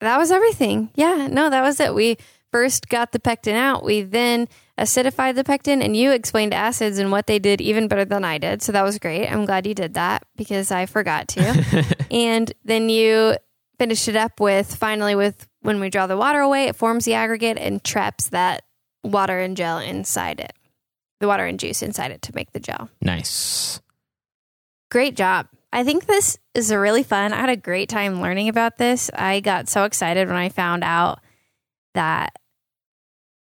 That 0.00 0.18
was 0.18 0.32
everything. 0.32 0.90
Yeah, 0.94 1.28
no, 1.30 1.48
that 1.48 1.62
was 1.62 1.78
it. 1.78 1.94
We 1.94 2.16
first 2.50 2.88
got 2.88 3.12
the 3.12 3.20
pectin 3.20 3.54
out. 3.54 3.84
We 3.84 4.02
then 4.02 4.48
acidified 4.78 5.36
the 5.36 5.44
pectin, 5.44 5.80
and 5.80 5.96
you 5.96 6.10
explained 6.10 6.52
acids 6.52 6.98
and 6.98 7.12
what 7.12 7.26
they 7.26 7.38
did 7.38 7.60
even 7.60 7.88
better 7.88 8.04
than 8.04 8.24
I 8.24 8.38
did. 8.38 8.62
So 8.62 8.72
that 8.72 8.82
was 8.82 8.98
great. 8.98 9.28
I'm 9.28 9.44
glad 9.44 9.66
you 9.66 9.74
did 9.74 9.94
that 9.94 10.24
because 10.36 10.72
I 10.72 10.86
forgot 10.86 11.28
to. 11.28 11.96
and 12.10 12.52
then 12.64 12.88
you 12.88 13.36
finished 13.78 14.08
it 14.08 14.16
up 14.16 14.40
with 14.40 14.74
finally 14.74 15.14
with 15.14 15.46
when 15.60 15.80
we 15.80 15.90
draw 15.90 16.06
the 16.06 16.16
water 16.16 16.40
away, 16.40 16.64
it 16.64 16.76
forms 16.76 17.04
the 17.04 17.14
aggregate 17.14 17.58
and 17.58 17.82
traps 17.82 18.28
that 18.28 18.62
water 19.04 19.38
and 19.38 19.56
gel 19.56 19.78
inside 19.78 20.40
it, 20.40 20.52
the 21.22 21.28
water 21.28 21.46
and 21.46 21.58
juice 21.58 21.80
inside 21.82 22.10
it 22.10 22.20
to 22.22 22.34
make 22.34 22.52
the 22.52 22.60
gel. 22.60 22.90
nice. 23.00 23.80
Great 24.90 25.16
job. 25.16 25.46
I 25.72 25.84
think 25.84 26.04
this 26.04 26.36
is 26.52 26.70
a 26.70 26.78
really 26.78 27.02
fun. 27.02 27.32
I 27.32 27.36
had 27.40 27.48
a 27.48 27.56
great 27.56 27.88
time 27.88 28.20
learning 28.20 28.50
about 28.50 28.76
this. 28.76 29.10
I 29.14 29.40
got 29.40 29.70
so 29.70 29.84
excited 29.84 30.28
when 30.28 30.36
I 30.36 30.50
found 30.50 30.84
out 30.84 31.20
that 31.94 32.36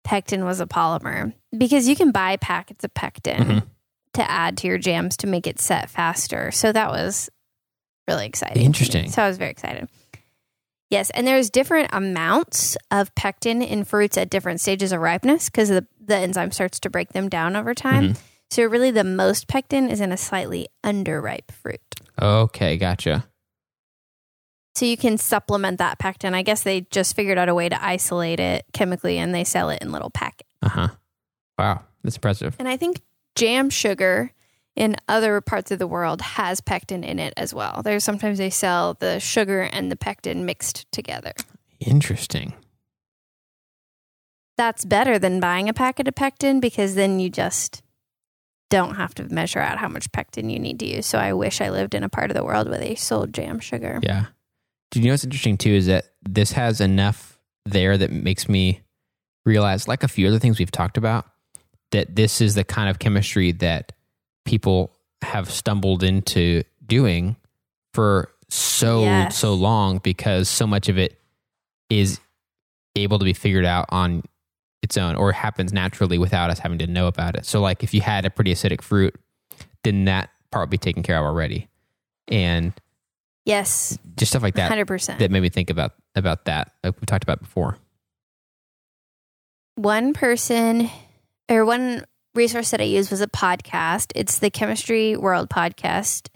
pectin 0.03 0.43
was 0.43 0.59
a 0.59 0.65
polymer 0.65 1.33
because 1.57 1.87
you 1.87 1.95
can 1.95 2.11
buy 2.11 2.35
packets 2.37 2.83
of 2.83 2.93
pectin 2.93 3.37
Mhm. 3.45 3.67
to 4.15 4.29
add 4.29 4.57
to 4.57 4.67
your 4.67 4.77
jams 4.77 5.15
to 5.17 5.27
make 5.27 5.47
it 5.47 5.59
set 5.61 5.89
faster. 5.89 6.51
So 6.51 6.73
that 6.73 6.89
was 6.89 7.29
really 8.07 8.25
exciting. 8.25 8.63
Interesting. 8.65 9.09
So 9.09 9.23
I 9.23 9.27
was 9.29 9.37
very 9.37 9.51
excited. 9.51 9.87
Yes, 10.89 11.11
and 11.11 11.27
there's 11.27 11.49
different 11.51 11.89
amounts 11.93 12.75
of 12.89 13.13
pectin 13.15 13.61
in 13.61 13.83
fruits 13.83 14.17
at 14.17 14.29
different 14.29 14.59
stages 14.59 14.91
of 14.91 15.01
ripeness 15.01 15.49
because 15.49 15.69
the, 15.69 15.85
the 16.03 16.15
enzyme 16.15 16.51
starts 16.51 16.79
to 16.81 16.89
break 16.89 17.13
them 17.13 17.29
down 17.29 17.55
over 17.55 17.73
time. 17.75 18.13
Mhm. 18.13 18.19
So 18.49 18.63
really 18.65 18.89
the 18.89 19.03
most 19.03 19.47
pectin 19.47 19.89
is 19.89 20.01
in 20.01 20.11
a 20.11 20.17
slightly 20.17 20.67
underripe 20.83 21.51
fruit. 21.51 21.79
Okay, 22.19 22.77
gotcha. 22.77 23.27
So 24.73 24.85
you 24.85 24.97
can 24.97 25.17
supplement 25.19 25.77
that 25.77 25.99
pectin. 25.99 26.33
I 26.33 26.41
guess 26.41 26.63
they 26.63 26.81
just 26.89 27.15
figured 27.15 27.37
out 27.37 27.49
a 27.49 27.53
way 27.53 27.69
to 27.69 27.83
isolate 27.85 28.39
it 28.39 28.65
chemically 28.73 29.17
and 29.19 29.35
they 29.35 29.43
sell 29.43 29.69
it 29.69 29.81
in 29.83 29.91
little 29.91 30.09
packets. 30.09 30.49
Uh 30.63 30.69
huh. 30.69 30.87
Wow, 31.59 31.83
that's 32.03 32.15
impressive. 32.15 32.55
And 32.57 32.67
I 32.67 32.77
think 32.77 33.01
jam 33.35 33.69
sugar 33.69 34.31
in 34.79 34.95
other 35.09 35.41
parts 35.41 35.71
of 35.71 35.77
the 35.77 35.85
world 35.85 36.21
has 36.21 36.61
pectin 36.61 37.03
in 37.03 37.19
it 37.19 37.33
as 37.35 37.53
well. 37.53 37.81
There's 37.83 38.03
sometimes 38.03 38.37
they 38.37 38.49
sell 38.49 38.93
the 38.95 39.19
sugar 39.19 39.61
and 39.61 39.91
the 39.91 39.97
pectin 39.97 40.45
mixed 40.45 40.89
together. 40.93 41.33
Interesting. 41.81 42.53
That's 44.57 44.85
better 44.85 45.19
than 45.19 45.41
buying 45.41 45.67
a 45.67 45.73
packet 45.73 46.07
of 46.07 46.15
pectin 46.15 46.61
because 46.61 46.95
then 46.95 47.19
you 47.19 47.29
just 47.29 47.83
don't 48.69 48.95
have 48.95 49.13
to 49.15 49.23
measure 49.25 49.59
out 49.59 49.79
how 49.79 49.89
much 49.89 50.11
pectin 50.13 50.49
you 50.49 50.59
need 50.59 50.79
to 50.79 50.85
use. 50.85 51.05
So 51.05 51.17
I 51.17 51.33
wish 51.33 51.59
I 51.59 51.69
lived 51.71 51.93
in 51.93 52.03
a 52.03 52.09
part 52.09 52.31
of 52.31 52.37
the 52.37 52.43
world 52.43 52.69
where 52.69 52.79
they 52.79 52.95
sold 52.95 53.33
jam 53.33 53.59
sugar. 53.59 53.99
Yeah. 54.01 54.27
Do 54.91 54.99
you 54.99 55.07
know 55.07 55.13
what's 55.13 55.25
interesting 55.25 55.57
too 55.57 55.71
is 55.71 55.87
that 55.87 56.05
this 56.23 56.53
has 56.53 56.79
enough 56.79 57.37
there 57.65 57.97
that 57.97 58.11
makes 58.11 58.47
me 58.47 58.81
realize, 59.45 59.89
like 59.89 60.03
a 60.03 60.07
few 60.07 60.27
other 60.27 60.39
things 60.39 60.57
we've 60.57 60.71
talked 60.71 60.97
about, 60.97 61.25
that 61.91 62.15
this 62.15 62.39
is 62.39 62.55
the 62.55 62.63
kind 62.63 62.89
of 62.89 62.99
chemistry 62.99 63.51
that 63.53 63.91
people 64.49 64.91
have 65.21 65.49
stumbled 65.51 66.01
into 66.03 66.63
doing 66.85 67.35
for 67.93 68.31
so 68.49 69.01
Yes. 69.03 69.37
so 69.37 69.53
long 69.53 69.99
because 69.99 70.49
so 70.49 70.65
much 70.65 70.89
of 70.89 70.97
it 70.97 71.19
is 71.91 72.19
able 72.95 73.19
to 73.19 73.25
be 73.25 73.33
figured 73.33 73.65
out 73.65 73.85
on 73.89 74.23
its 74.81 74.97
own 74.97 75.15
or 75.15 75.31
happens 75.33 75.71
naturally 75.71 76.17
without 76.17 76.49
us 76.49 76.57
having 76.57 76.79
to 76.79 76.87
know 76.87 77.05
about 77.05 77.35
it. 77.35 77.45
So 77.45 77.61
like 77.61 77.83
if 77.83 77.93
you 77.93 78.01
had 78.01 78.25
a 78.25 78.29
pretty 78.31 78.51
acidic 78.51 78.81
fruit, 78.81 79.13
then 79.83 80.05
that 80.05 80.29
part 80.51 80.63
would 80.63 80.69
be 80.71 80.77
taken 80.79 81.03
care 81.03 81.17
of 81.19 81.25
already. 81.25 81.67
And 82.27 82.73
Yes, 83.45 83.97
just 84.15 84.31
stuff 84.31 84.41
like 84.43 84.55
that 84.55 84.71
100%. 84.71 85.19
that 85.19 85.29
made 85.31 85.41
me 85.41 85.49
think 85.49 85.69
about 85.69 85.93
about 86.15 86.45
that 86.45 86.71
like 86.83 86.99
we 86.99 87.05
talked 87.05 87.23
about 87.23 87.39
before 87.39 87.77
one 89.75 90.13
person 90.13 90.89
or 91.49 91.65
one 91.65 92.03
resource 92.39 92.71
that 92.71 92.79
I 92.79 92.85
used 92.85 93.11
was 93.11 93.19
a 93.19 93.27
podcast. 93.27 94.13
It's 94.15 94.39
the 94.39 94.49
Chemistry 94.49 95.17
World 95.17 95.49
podcast 95.49 96.29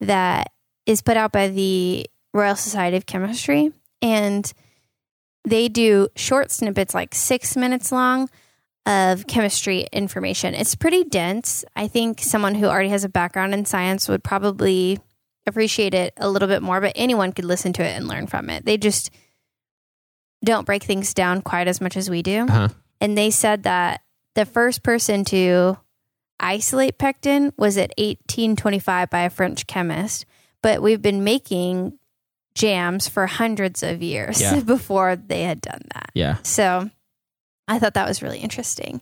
that 0.00 0.52
is 0.86 1.02
put 1.02 1.16
out 1.16 1.32
by 1.32 1.48
the 1.48 2.06
Royal 2.32 2.54
Society 2.54 2.96
of 2.96 3.06
Chemistry. 3.06 3.72
And 4.00 4.50
they 5.44 5.68
do 5.68 6.10
short 6.14 6.52
snippets, 6.52 6.94
like 6.94 7.12
six 7.12 7.56
minutes 7.56 7.90
long, 7.90 8.30
of 8.86 9.26
chemistry 9.26 9.88
information. 9.92 10.54
It's 10.54 10.76
pretty 10.76 11.02
dense. 11.02 11.64
I 11.74 11.88
think 11.88 12.20
someone 12.20 12.54
who 12.54 12.66
already 12.66 12.90
has 12.90 13.02
a 13.02 13.08
background 13.08 13.52
in 13.52 13.64
science 13.64 14.08
would 14.08 14.22
probably 14.22 15.00
appreciate 15.44 15.92
it 15.92 16.14
a 16.18 16.30
little 16.30 16.46
bit 16.46 16.62
more, 16.62 16.80
but 16.80 16.92
anyone 16.94 17.32
could 17.32 17.44
listen 17.44 17.72
to 17.72 17.84
it 17.84 17.96
and 17.96 18.06
learn 18.06 18.28
from 18.28 18.48
it. 18.48 18.64
They 18.64 18.76
just 18.76 19.10
don't 20.44 20.64
break 20.64 20.84
things 20.84 21.14
down 21.14 21.42
quite 21.42 21.66
as 21.66 21.80
much 21.80 21.96
as 21.96 22.08
we 22.08 22.22
do 22.22 22.46
uh-huh 22.46 22.68
and 23.00 23.16
they 23.16 23.30
said 23.30 23.62
that 23.64 24.02
the 24.38 24.46
first 24.46 24.84
person 24.84 25.24
to 25.24 25.76
isolate 26.38 26.96
pectin 26.96 27.52
was 27.56 27.76
at 27.76 27.90
1825 27.98 29.10
by 29.10 29.22
a 29.22 29.30
French 29.30 29.66
chemist, 29.66 30.26
but 30.62 30.80
we've 30.80 31.02
been 31.02 31.24
making 31.24 31.98
jams 32.54 33.08
for 33.08 33.26
hundreds 33.26 33.82
of 33.82 34.00
years 34.00 34.40
Yeah. 34.40 34.60
before 34.64 35.16
they 35.16 35.42
had 35.42 35.60
done 35.60 35.82
that. 35.92 36.10
Yeah. 36.14 36.36
So 36.44 36.88
I 37.66 37.80
thought 37.80 37.94
that 37.94 38.06
was 38.06 38.22
really 38.22 38.38
interesting. 38.38 39.00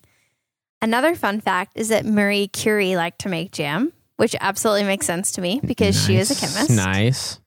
Another 0.81 1.14
fun 1.14 1.42
fact 1.42 1.72
is 1.75 1.88
that 1.88 2.07
Marie 2.07 2.49
Curie 2.49 2.96
liked 2.96 3.18
to 3.20 3.29
make 3.29 3.53
jam, 3.53 3.92
which 4.16 4.35
absolutely 4.40 4.85
makes 4.85 5.05
sense 5.05 5.33
to 5.33 5.42
me 5.42 5.61
because 5.62 6.03
she 6.03 6.16
was 6.16 6.31
a 6.31 6.35
chemist. 6.35 6.70
Nice. 6.70 7.40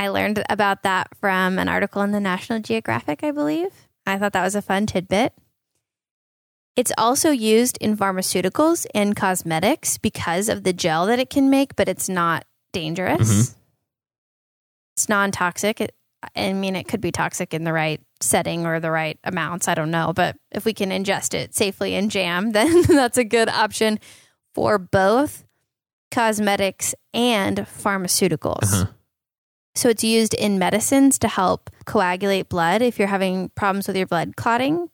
I 0.00 0.08
learned 0.08 0.42
about 0.50 0.82
that 0.82 1.08
from 1.20 1.60
an 1.60 1.68
article 1.68 2.02
in 2.02 2.10
the 2.10 2.18
National 2.20 2.58
Geographic, 2.58 3.22
I 3.22 3.30
believe. 3.30 3.70
I 4.04 4.18
thought 4.18 4.32
that 4.32 4.42
was 4.44 4.56
a 4.56 4.62
fun 4.62 4.86
tidbit. 4.86 5.32
It's 6.76 6.92
also 6.98 7.30
used 7.30 7.78
in 7.80 7.96
pharmaceuticals 7.96 8.86
and 8.94 9.16
cosmetics 9.16 9.96
because 9.96 10.48
of 10.50 10.62
the 10.62 10.74
gel 10.74 11.06
that 11.06 11.18
it 11.18 11.30
can 11.30 11.48
make, 11.48 11.74
but 11.74 11.88
it's 11.88 12.08
not 12.08 12.44
dangerous. 12.72 13.30
Mhm. 13.30 13.54
It's 14.96 15.08
non 15.08 15.32
toxic. 15.32 15.90
I 16.34 16.52
mean, 16.52 16.76
it 16.76 16.88
could 16.88 17.00
be 17.00 17.12
toxic 17.12 17.54
in 17.54 17.64
the 17.64 17.72
right 17.72 18.00
setting 18.20 18.66
or 18.66 18.80
the 18.80 18.90
right 18.90 19.18
amounts. 19.24 19.68
I 19.68 19.74
don't 19.74 19.90
know. 19.90 20.12
But 20.14 20.36
if 20.50 20.64
we 20.64 20.74
can 20.74 20.90
ingest 20.90 21.34
it 21.34 21.54
safely 21.54 21.94
in 21.94 22.08
jam, 22.10 22.52
then 22.52 22.82
that's 22.82 23.18
a 23.18 23.24
good 23.24 23.48
option 23.48 23.98
for 24.54 24.78
both 24.78 25.44
cosmetics 26.10 26.94
and 27.14 27.58
pharmaceuticals. 27.58 28.72
Uh-huh. 28.72 28.86
So 29.74 29.88
it's 29.90 30.04
used 30.04 30.32
in 30.34 30.58
medicines 30.58 31.18
to 31.18 31.28
help 31.28 31.68
coagulate 31.84 32.48
blood 32.48 32.80
if 32.80 32.98
you're 32.98 33.08
having 33.08 33.50
problems 33.50 33.86
with 33.86 33.96
your 33.96 34.06
blood 34.06 34.34
clotting. 34.36 34.88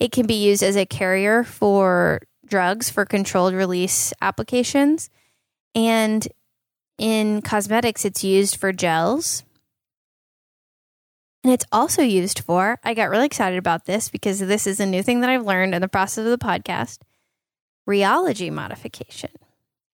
It 0.00 0.12
can 0.12 0.26
be 0.26 0.42
used 0.42 0.62
as 0.62 0.76
a 0.76 0.86
carrier 0.86 1.44
for 1.44 2.22
drugs 2.46 2.90
for 2.90 3.04
controlled 3.04 3.54
release 3.54 4.12
applications. 4.20 5.10
And 5.74 6.26
in 6.98 7.42
cosmetics, 7.42 8.04
it's 8.04 8.24
used 8.24 8.56
for 8.56 8.72
gels. 8.72 9.44
And 11.44 11.52
it's 11.52 11.64
also 11.72 12.02
used 12.02 12.40
for, 12.40 12.78
I 12.84 12.92
got 12.92 13.08
really 13.08 13.26
excited 13.26 13.58
about 13.58 13.86
this 13.86 14.10
because 14.10 14.40
this 14.40 14.66
is 14.66 14.80
a 14.80 14.86
new 14.86 15.02
thing 15.02 15.20
that 15.20 15.30
I've 15.30 15.46
learned 15.46 15.74
in 15.74 15.80
the 15.80 15.88
process 15.88 16.24
of 16.24 16.30
the 16.30 16.44
podcast 16.44 16.98
rheology 17.88 18.52
modification. 18.52 19.30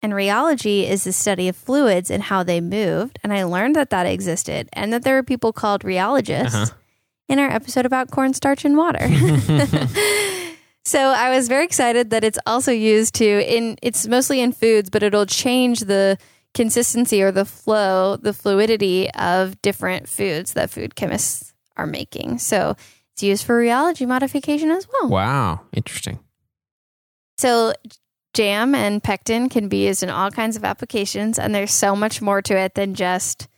And 0.02 0.12
rheology 0.12 0.88
is 0.88 1.04
the 1.04 1.12
study 1.12 1.48
of 1.48 1.56
fluids 1.56 2.10
and 2.10 2.22
how 2.22 2.42
they 2.42 2.60
moved. 2.60 3.18
And 3.22 3.32
I 3.32 3.44
learned 3.44 3.76
that 3.76 3.90
that 3.90 4.06
existed 4.06 4.68
and 4.72 4.92
that 4.92 5.02
there 5.02 5.16
are 5.18 5.22
people 5.22 5.52
called 5.52 5.82
rheologists 5.82 6.54
Uh-huh. 6.54 6.74
In 7.28 7.38
our 7.38 7.50
episode 7.50 7.86
about 7.86 8.10
cornstarch 8.10 8.64
and 8.64 8.76
water. 8.76 9.08
so 10.84 11.00
I 11.00 11.30
was 11.30 11.48
very 11.48 11.64
excited 11.64 12.10
that 12.10 12.24
it's 12.24 12.38
also 12.46 12.72
used 12.72 13.14
to 13.16 13.56
in 13.56 13.76
it's 13.82 14.06
mostly 14.06 14.40
in 14.40 14.52
foods, 14.52 14.90
but 14.90 15.02
it'll 15.02 15.26
change 15.26 15.80
the 15.80 16.18
consistency 16.54 17.22
or 17.22 17.30
the 17.30 17.44
flow, 17.44 18.16
the 18.16 18.32
fluidity 18.32 19.10
of 19.12 19.60
different 19.60 20.08
foods 20.08 20.54
that 20.54 20.70
food 20.70 20.94
chemists 20.94 21.52
are 21.76 21.86
making. 21.86 22.38
So 22.38 22.76
it's 23.12 23.22
used 23.22 23.44
for 23.44 23.60
rheology 23.62 24.06
modification 24.06 24.70
as 24.70 24.86
well. 24.88 25.10
Wow. 25.10 25.60
Interesting. 25.72 26.18
So 27.38 27.74
jam 28.32 28.74
and 28.74 29.02
pectin 29.02 29.48
can 29.48 29.68
be 29.68 29.86
used 29.86 30.02
in 30.02 30.10
all 30.10 30.30
kinds 30.30 30.56
of 30.56 30.64
applications 30.64 31.38
and 31.38 31.54
there's 31.54 31.72
so 31.72 31.96
much 31.96 32.20
more 32.20 32.42
to 32.42 32.56
it 32.56 32.74
than 32.74 32.94
just 32.94 33.48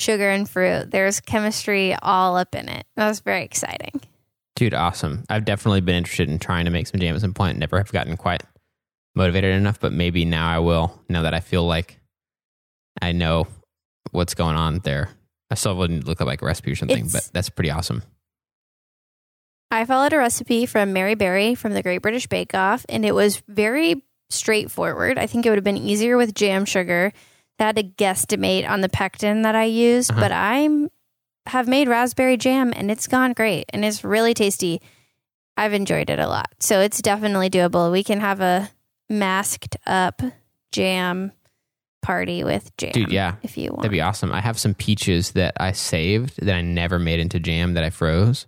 sugar 0.00 0.30
and 0.30 0.48
fruit. 0.48 0.90
There's 0.90 1.20
chemistry 1.20 1.94
all 2.02 2.36
up 2.36 2.54
in 2.54 2.68
it. 2.68 2.86
That 2.96 3.08
was 3.08 3.20
very 3.20 3.44
exciting. 3.44 4.00
Dude, 4.56 4.74
awesome. 4.74 5.24
I've 5.28 5.44
definitely 5.44 5.80
been 5.82 5.94
interested 5.96 6.28
in 6.28 6.38
trying 6.38 6.64
to 6.64 6.70
make 6.70 6.86
some 6.86 7.00
jam 7.00 7.14
at 7.14 7.20
some 7.20 7.34
point. 7.34 7.58
Never 7.58 7.78
have 7.78 7.92
gotten 7.92 8.16
quite 8.16 8.42
motivated 9.14 9.54
enough, 9.54 9.78
but 9.80 9.92
maybe 9.92 10.24
now 10.24 10.48
I 10.48 10.58
will. 10.58 11.00
Now 11.08 11.22
that 11.22 11.34
I 11.34 11.40
feel 11.40 11.64
like 11.66 12.00
I 13.00 13.12
know 13.12 13.46
what's 14.10 14.34
going 14.34 14.56
on 14.56 14.80
there. 14.80 15.10
I 15.50 15.54
still 15.54 15.76
wouldn't 15.76 16.06
look 16.06 16.20
up 16.20 16.26
like 16.26 16.42
a 16.42 16.46
recipe 16.46 16.72
or 16.72 16.76
something, 16.76 17.06
It's- 17.06 17.12
but 17.12 17.30
that's 17.32 17.48
pretty 17.50 17.70
awesome. 17.70 18.02
I 19.70 19.84
followed 19.84 20.12
a 20.14 20.18
recipe 20.18 20.64
from 20.66 20.92
Mary 20.92 21.14
Berry 21.14 21.54
from 21.54 21.72
the 21.74 21.82
Great 21.82 21.98
British 22.02 22.26
Bake 22.26 22.54
Off, 22.54 22.86
and 22.88 23.04
it 23.04 23.14
was 23.14 23.42
very 23.48 24.02
straightforward. 24.30 25.18
I 25.18 25.26
think 25.26 25.44
it 25.44 25.50
would 25.50 25.58
have 25.58 25.64
been 25.64 25.76
easier 25.76 26.16
with 26.16 26.34
jam 26.34 26.64
sugar. 26.64 27.12
Had 27.58 27.76
to 27.76 27.82
guesstimate 27.82 28.68
on 28.68 28.80
the 28.82 28.88
pectin 28.88 29.42
that 29.42 29.54
I 29.54 29.64
used, 29.64 30.10
Uh-huh. 30.12 30.20
but 30.20 30.32
I'm 30.32 30.88
have 31.46 31.66
made 31.66 31.88
raspberry 31.88 32.36
jam 32.36 32.72
and 32.76 32.90
it's 32.90 33.06
gone 33.06 33.32
great 33.32 33.64
and 33.72 33.82
it's 33.84 34.04
really 34.04 34.34
tasty. 34.34 34.82
I've 35.56 35.72
enjoyed 35.72 36.10
it 36.10 36.18
a 36.18 36.28
lot. 36.28 36.48
So 36.60 36.80
it's 36.80 37.00
definitely 37.00 37.48
doable. 37.50 37.90
We 37.90 38.04
can 38.04 38.20
have 38.20 38.40
a 38.40 38.70
masked 39.08 39.76
up 39.86 40.20
jam 40.72 41.32
party 42.02 42.44
with 42.44 42.76
jam. 42.76 42.92
Dude, 42.92 43.10
yeah. 43.10 43.36
If 43.42 43.56
you 43.56 43.70
want. 43.70 43.78
That'd 43.82 43.92
be 43.92 44.02
awesome. 44.02 44.30
I 44.32 44.40
have 44.42 44.58
some 44.58 44.74
peaches 44.74 45.32
that 45.32 45.54
I 45.58 45.72
saved 45.72 46.34
that 46.44 46.54
I 46.54 46.60
never 46.60 46.98
made 46.98 47.18
into 47.18 47.40
jam 47.40 47.74
that 47.74 47.82
I 47.82 47.90
froze. 47.90 48.46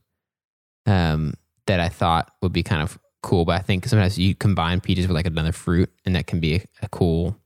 Um, 0.87 1.35
that 1.66 1.81
I 1.81 1.88
thought 1.88 2.31
would 2.42 2.53
be 2.53 2.62
kind 2.62 2.83
of 2.83 2.99
cool, 3.23 3.44
but 3.44 3.57
I 3.57 3.61
think 3.61 3.87
sometimes 3.87 4.18
you 4.18 4.35
combine 4.35 4.81
peaches 4.81 5.07
with 5.09 5.14
like 5.14 5.27
another 5.27 5.53
fruit, 5.53 5.90
and 6.05 6.14
that 6.16 6.27
can 6.27 6.38
be 6.40 6.57
a, 6.57 6.64
a 6.83 6.88
cool 6.88 7.37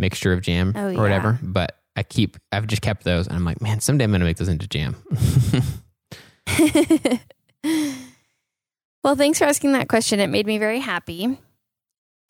mixture 0.00 0.32
of 0.32 0.40
jam 0.42 0.72
Oh, 0.76 0.94
or 0.96 1.02
whatever. 1.02 1.38
But 1.42 1.76
I 1.96 2.02
keep, 2.02 2.36
I've 2.50 2.66
just 2.66 2.82
kept 2.82 3.04
those, 3.04 3.26
and 3.26 3.36
I'm 3.36 3.44
like, 3.44 3.60
man, 3.60 3.80
someday 3.80 4.04
I'm 4.04 4.12
gonna 4.12 4.24
make 4.24 4.38
those 4.38 4.48
into 4.48 4.66
jam. 4.66 4.96
well, 9.04 9.16
thanks 9.16 9.38
for 9.38 9.44
asking 9.44 9.72
that 9.72 9.88
question. 9.88 10.20
It 10.20 10.28
made 10.28 10.46
me 10.46 10.58
very 10.58 10.80
happy. 10.80 11.38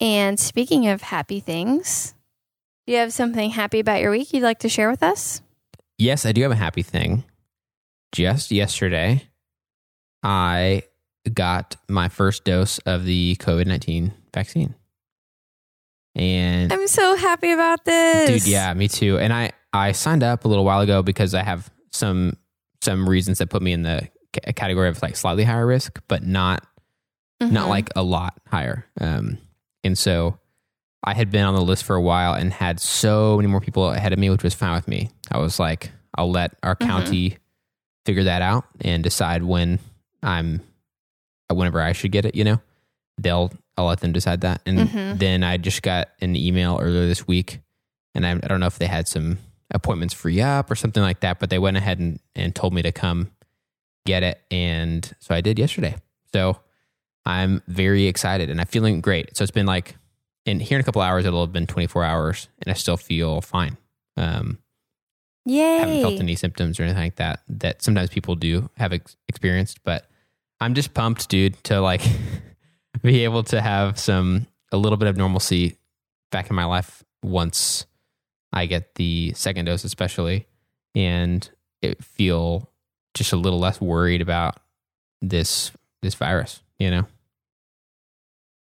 And 0.00 0.38
speaking 0.40 0.88
of 0.88 1.02
happy 1.02 1.40
things, 1.40 2.14
do 2.86 2.92
you 2.94 2.98
have 2.98 3.12
something 3.12 3.50
happy 3.50 3.80
about 3.80 4.00
your 4.00 4.10
week 4.10 4.32
you'd 4.32 4.42
like 4.42 4.60
to 4.60 4.68
share 4.68 4.90
with 4.90 5.02
us? 5.02 5.42
yes, 5.98 6.24
I 6.24 6.32
do 6.32 6.40
have 6.42 6.50
a 6.50 6.56
happy 6.56 6.82
thing. 6.82 7.24
Just 8.12 8.50
yesterday, 8.50 9.28
I 10.22 10.84
got 11.32 11.76
my 11.88 12.08
first 12.08 12.44
dose 12.44 12.78
of 12.78 13.04
the 13.04 13.36
COVID 13.36 13.66
nineteen 13.66 14.14
vaccine, 14.34 14.74
and 16.14 16.72
I'm 16.72 16.86
so 16.88 17.14
happy 17.16 17.50
about 17.52 17.84
this. 17.84 18.44
Dude, 18.44 18.50
yeah, 18.52 18.72
me 18.74 18.88
too. 18.88 19.18
And 19.18 19.32
I 19.32 19.52
I 19.72 19.92
signed 19.92 20.22
up 20.22 20.44
a 20.44 20.48
little 20.48 20.64
while 20.64 20.80
ago 20.80 21.02
because 21.02 21.34
I 21.34 21.42
have 21.42 21.70
some 21.92 22.36
some 22.82 23.08
reasons 23.08 23.38
that 23.38 23.50
put 23.50 23.62
me 23.62 23.72
in 23.72 23.82
the 23.82 24.08
c- 24.34 24.52
category 24.54 24.88
of 24.88 25.00
like 25.02 25.16
slightly 25.16 25.44
higher 25.44 25.66
risk, 25.66 26.00
but 26.08 26.22
not 26.24 26.66
not 27.40 27.66
Mhm. 27.66 27.70
like 27.70 27.90
a 27.96 28.02
lot 28.02 28.34
higher. 28.48 28.86
Um, 29.00 29.38
and 29.84 29.96
so 29.96 30.38
I 31.04 31.14
had 31.14 31.30
been 31.30 31.44
on 31.44 31.54
the 31.54 31.62
list 31.62 31.84
for 31.84 31.96
a 31.96 32.02
while 32.02 32.34
and 32.34 32.52
had 32.52 32.78
so 32.80 33.36
many 33.36 33.48
more 33.48 33.60
people 33.60 33.88
ahead 33.90 34.12
of 34.12 34.18
me, 34.18 34.28
which 34.28 34.42
was 34.42 34.52
fine 34.54 34.74
with 34.74 34.86
me. 34.88 35.10
I 35.30 35.38
was 35.38 35.58
like, 35.58 35.90
I'll 36.14 36.30
let 36.30 36.54
our 36.62 36.76
Mhm. 36.76 36.86
county 36.86 37.36
figure 38.04 38.24
that 38.24 38.42
out 38.42 38.64
and 38.82 39.02
decide 39.02 39.42
when 39.42 39.78
I'm 40.22 40.60
whenever 41.50 41.80
I 41.80 41.92
should 41.92 42.12
get 42.12 42.24
it. 42.26 42.34
You 42.34 42.44
know, 42.44 42.60
they'll 43.18 43.50
I'll 43.80 43.88
let 43.88 44.00
them 44.00 44.12
decide 44.12 44.40
that. 44.42 44.60
And 44.66 44.78
Mhm. 44.88 45.18
then 45.18 45.42
I 45.42 45.56
just 45.56 45.82
got 45.82 46.08
an 46.20 46.36
email 46.36 46.78
earlier 46.80 47.06
this 47.06 47.26
week, 47.26 47.60
and 48.14 48.26
I, 48.26 48.32
I 48.32 48.46
don't 48.48 48.60
know 48.60 48.66
if 48.66 48.78
they 48.78 48.86
had 48.86 49.08
some 49.08 49.38
appointments 49.72 50.14
free 50.14 50.40
up 50.40 50.70
or 50.70 50.74
something 50.74 51.02
like 51.02 51.20
that, 51.20 51.38
but 51.38 51.48
they 51.50 51.58
went 51.58 51.76
ahead 51.76 51.98
and, 51.98 52.18
and 52.34 52.54
told 52.54 52.72
me 52.74 52.82
to 52.82 52.92
come 52.92 53.30
get 54.06 54.22
it. 54.22 54.40
And 54.50 55.08
so 55.20 55.34
I 55.34 55.40
did 55.40 55.58
yesterday. 55.58 55.94
So 56.32 56.58
I'm 57.24 57.62
very 57.68 58.06
excited 58.06 58.50
and 58.50 58.60
I'm 58.60 58.66
feeling 58.66 59.00
great. 59.00 59.36
So 59.36 59.42
it's 59.44 59.50
been 59.52 59.66
like, 59.66 59.96
in 60.46 60.58
here 60.58 60.76
in 60.78 60.80
a 60.80 60.84
couple 60.84 61.02
hours, 61.02 61.24
it'll 61.26 61.44
have 61.44 61.52
been 61.52 61.66
24 61.68 62.02
hours 62.04 62.48
and 62.62 62.72
I 62.72 62.74
still 62.74 62.96
feel 62.96 63.40
fine. 63.42 63.76
Um, 64.16 64.58
Yay. 65.46 65.78
haven't 65.78 66.00
felt 66.00 66.18
any 66.20 66.34
symptoms 66.34 66.80
or 66.80 66.82
anything 66.84 67.02
like 67.02 67.16
that 67.16 67.40
that 67.48 67.82
sometimes 67.82 68.10
people 68.10 68.34
do 68.36 68.70
have 68.76 68.92
ex- 68.92 69.16
experienced, 69.28 69.82
but 69.84 70.08
I'm 70.60 70.74
just 70.74 70.94
pumped, 70.94 71.28
dude, 71.28 71.62
to 71.64 71.80
like 71.80 72.02
be 73.02 73.24
able 73.24 73.42
to 73.44 73.60
have 73.60 73.98
some, 73.98 74.46
a 74.72 74.76
little 74.76 74.98
bit 74.98 75.08
of 75.08 75.16
normalcy 75.16 75.76
back 76.30 76.50
in 76.50 76.56
my 76.56 76.64
life 76.64 77.04
once 77.22 77.86
I 78.52 78.66
get 78.66 78.94
the 78.96 79.32
second 79.34 79.66
dose, 79.66 79.84
especially, 79.84 80.46
and 80.94 81.48
it 81.82 82.02
feel 82.04 82.70
just 83.14 83.32
a 83.32 83.36
little 83.36 83.58
less 83.58 83.80
worried 83.80 84.22
about 84.22 84.58
this, 85.20 85.72
this 86.02 86.14
virus, 86.14 86.60
you 86.78 86.90
know? 86.90 87.06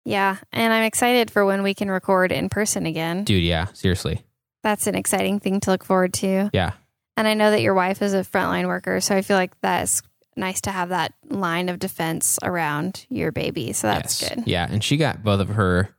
Yeah. 0.04 0.38
And 0.52 0.72
I'm 0.72 0.84
excited 0.84 1.30
for 1.30 1.44
when 1.44 1.62
we 1.62 1.74
can 1.74 1.90
record 1.90 2.32
in 2.32 2.48
person 2.48 2.86
again. 2.86 3.24
Dude, 3.24 3.42
yeah, 3.42 3.66
seriously. 3.74 4.22
That's 4.62 4.86
an 4.86 4.94
exciting 4.94 5.38
thing 5.40 5.60
to 5.60 5.70
look 5.70 5.84
forward 5.84 6.14
to. 6.14 6.50
Yeah. 6.52 6.72
And 7.16 7.28
I 7.28 7.34
know 7.34 7.50
that 7.50 7.62
your 7.62 7.74
wife 7.74 8.00
is 8.00 8.14
a 8.14 8.20
frontline 8.20 8.68
worker, 8.68 9.00
so 9.00 9.14
I 9.14 9.22
feel 9.22 9.36
like 9.36 9.58
that's 9.60 10.02
nice 10.38 10.60
to 10.62 10.70
have 10.70 10.88
that 10.90 11.12
line 11.28 11.68
of 11.68 11.78
defense 11.78 12.38
around 12.42 13.04
your 13.10 13.32
baby. 13.32 13.72
So 13.74 13.86
that's 13.88 14.22
Yes. 14.22 14.34
good. 14.34 14.46
Yeah, 14.46 14.66
and 14.70 14.82
she 14.82 14.96
got 14.96 15.22
both 15.22 15.40
of 15.40 15.48
her 15.50 15.94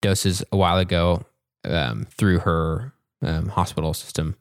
doses 0.00 0.42
a 0.52 0.56
while 0.56 0.78
ago 0.78 1.24
um, 1.64 2.06
through 2.10 2.38
her 2.40 2.92
um, 3.22 3.48
hospital 3.48 3.92
system, 3.94 4.36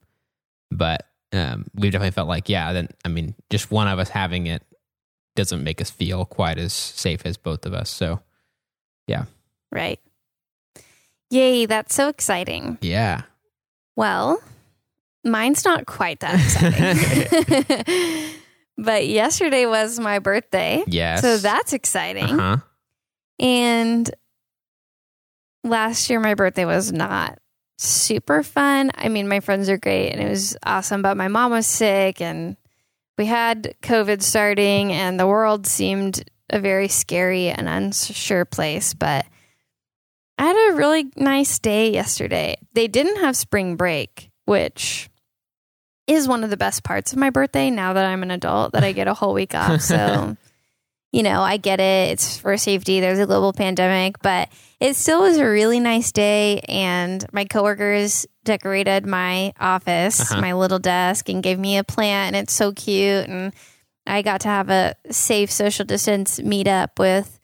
but 0.72 1.08
um, 1.34 1.66
we 1.74 1.90
definitely 1.90 2.12
felt 2.12 2.28
like, 2.28 2.48
yeah, 2.50 2.72
then 2.74 2.90
I 3.04 3.08
mean, 3.10 3.34
just 3.50 3.72
one 3.72 3.88
of 3.88 3.98
us 4.00 4.10
having 4.10 4.48
it 4.48 4.62
doesn't 5.36 5.64
make 5.64 5.82
us 5.82 5.90
feel 5.90 6.26
quite 6.26 6.58
as 6.60 6.74
safe 6.74 7.26
as 7.26 7.38
both 7.38 7.66
of 7.66 7.74
us. 7.74 7.90
So, 7.90 8.20
yeah. 9.08 9.26
Right. 9.72 10.00
Yay, 11.32 11.66
that's 11.66 11.96
so 11.96 12.10
exciting. 12.10 12.78
yeah, 12.82 13.22
Well, 13.96 14.40
Mine's 15.24 15.64
not 15.66 15.86
quite 15.88 16.20
that 16.20 16.36
exciting. 16.36 18.28
but 18.78 19.08
yesterday 19.08 19.66
was 19.66 20.00
my 20.00 20.20
birthday. 20.20 20.84
Yes. 20.88 21.22
So 21.22 21.38
that's 21.38 21.74
exciting. 21.74 22.40
uh-huh. 22.40 22.58
And 23.40 24.10
last 25.64 26.10
year, 26.10 26.20
my 26.20 26.34
birthday 26.34 26.66
was 26.66 26.92
not 26.92 27.40
super 27.78 28.44
fun. 28.44 28.92
I 28.96 29.10
mean, 29.10 29.28
my 29.28 29.40
friends 29.40 29.70
are 29.70 29.78
great 29.78 30.10
and 30.10 30.22
it 30.22 30.30
was 30.30 30.56
awesome, 30.64 31.02
but 31.02 31.18
my 31.18 31.28
mom 31.28 31.52
was 31.52 31.68
sick 31.68 32.22
and 32.22 32.56
we 33.18 33.26
had 33.26 33.76
COVID 33.82 34.22
starting 34.22 34.92
and 34.92 35.20
the 35.20 35.28
world 35.28 35.68
seemed 35.68 36.24
a 36.50 36.60
very 36.60 36.88
scary 36.88 37.50
and 37.50 37.68
unsure 37.68 38.46
place. 38.46 38.94
But 38.94 39.26
I 40.38 40.46
had 40.46 40.72
a 40.72 40.76
really 40.76 41.12
nice 41.16 41.60
day 41.60 41.92
yesterday. 41.92 42.58
They 42.74 42.88
didn't 42.88 43.18
have 43.22 43.36
spring 43.36 43.76
break, 43.76 44.30
which 44.46 45.10
is 46.08 46.28
one 46.28 46.43
of 46.43 46.49
the 46.49 46.58
best 46.58 46.84
parts 46.84 47.14
of 47.14 47.20
my 47.20 47.30
birthday 47.30 47.70
now 47.70 47.93
that 47.93 48.06
I'm 48.06 48.24
an 48.24 48.32
adult, 48.32 48.74
that 48.74 48.84
I 48.84 48.91
get 48.91 49.08
a 49.08 49.14
whole 49.14 49.34
week 49.34 49.56
off. 49.56 49.82
So 49.82 50.36
you 51.14 51.22
know, 51.24 51.41
I 51.41 51.58
get 51.58 51.80
it. 51.80 52.12
It's 52.12 52.38
for 52.38 52.58
safety. 52.58 52.99
There's 52.99 53.20
a 53.20 53.28
global 53.28 53.54
pandemic, 53.54 54.20
but 54.24 54.49
it 54.80 54.95
still 54.95 55.22
was 55.22 55.38
a 55.38 55.47
really 55.47 55.80
nice 55.80 56.12
day. 56.12 56.60
And 56.68 57.24
my 57.32 57.45
coworkers 57.45 58.26
decorated 58.43 59.06
my 59.06 59.54
office, 59.60 60.20
Uh-huh. 60.20 60.41
my 60.41 60.54
little 60.54 60.80
desk, 60.80 61.30
and 61.30 61.43
gave 61.43 61.60
me 61.60 61.78
a 61.78 61.84
plant. 61.84 62.36
And 62.36 62.43
it's 62.43 62.54
so 62.54 62.72
cute. 62.74 63.28
And 63.30 63.54
I 64.08 64.24
got 64.24 64.41
to 64.41 64.47
have 64.47 64.70
a 64.72 64.95
safe 65.12 65.51
social 65.51 65.86
distance 65.86 66.39
meetup 66.39 66.97
with, 66.97 67.39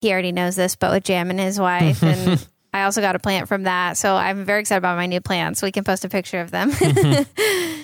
he 0.00 0.12
already 0.12 0.32
knows 0.32 0.54
this, 0.54 0.76
but 0.76 0.92
with 0.92 1.02
Jam 1.04 1.30
and 1.30 1.40
his 1.40 1.58
wife. 1.58 2.02
and 2.04 2.46
I 2.74 2.82
also 2.82 3.00
got 3.00 3.14
a 3.14 3.20
plant 3.20 3.46
from 3.46 3.62
that. 3.62 3.96
So 3.96 4.16
I'm 4.16 4.44
very 4.44 4.60
excited 4.60 4.78
about 4.78 4.96
my 4.96 5.06
new 5.06 5.20
plants. 5.20 5.62
We 5.62 5.70
can 5.70 5.84
post 5.84 6.04
a 6.04 6.08
picture 6.08 6.40
of 6.40 6.50
them. 6.50 6.72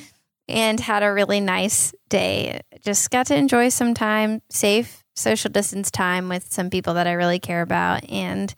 and 0.49 0.81
had 0.81 1.05
a 1.05 1.13
really 1.13 1.39
nice 1.39 1.95
day. 2.09 2.63
Just 2.83 3.09
got 3.11 3.27
to 3.29 3.37
enjoy 3.37 3.69
some 3.69 3.95
time, 3.95 4.43
safe 4.51 5.05
social 5.15 5.51
distance 5.51 5.93
time 5.93 6.29
with 6.29 6.53
some 6.53 6.71
people 6.71 6.95
that 6.95 7.07
I 7.07 7.13
really 7.13 7.39
care 7.39 7.63
about 7.63 8.09
and 8.11 8.53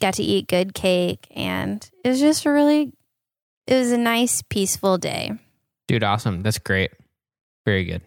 got 0.00 0.14
to 0.14 0.22
eat 0.22 0.46
good 0.46 0.74
cake 0.74 1.26
and 1.32 1.88
it 2.04 2.08
was 2.08 2.20
just 2.20 2.44
a 2.44 2.52
really 2.52 2.92
it 3.66 3.74
was 3.74 3.90
a 3.90 3.98
nice 3.98 4.42
peaceful 4.42 4.96
day. 4.96 5.32
Dude, 5.88 6.04
awesome. 6.04 6.42
That's 6.42 6.58
great. 6.58 6.92
Very 7.66 7.84
good. 7.84 8.02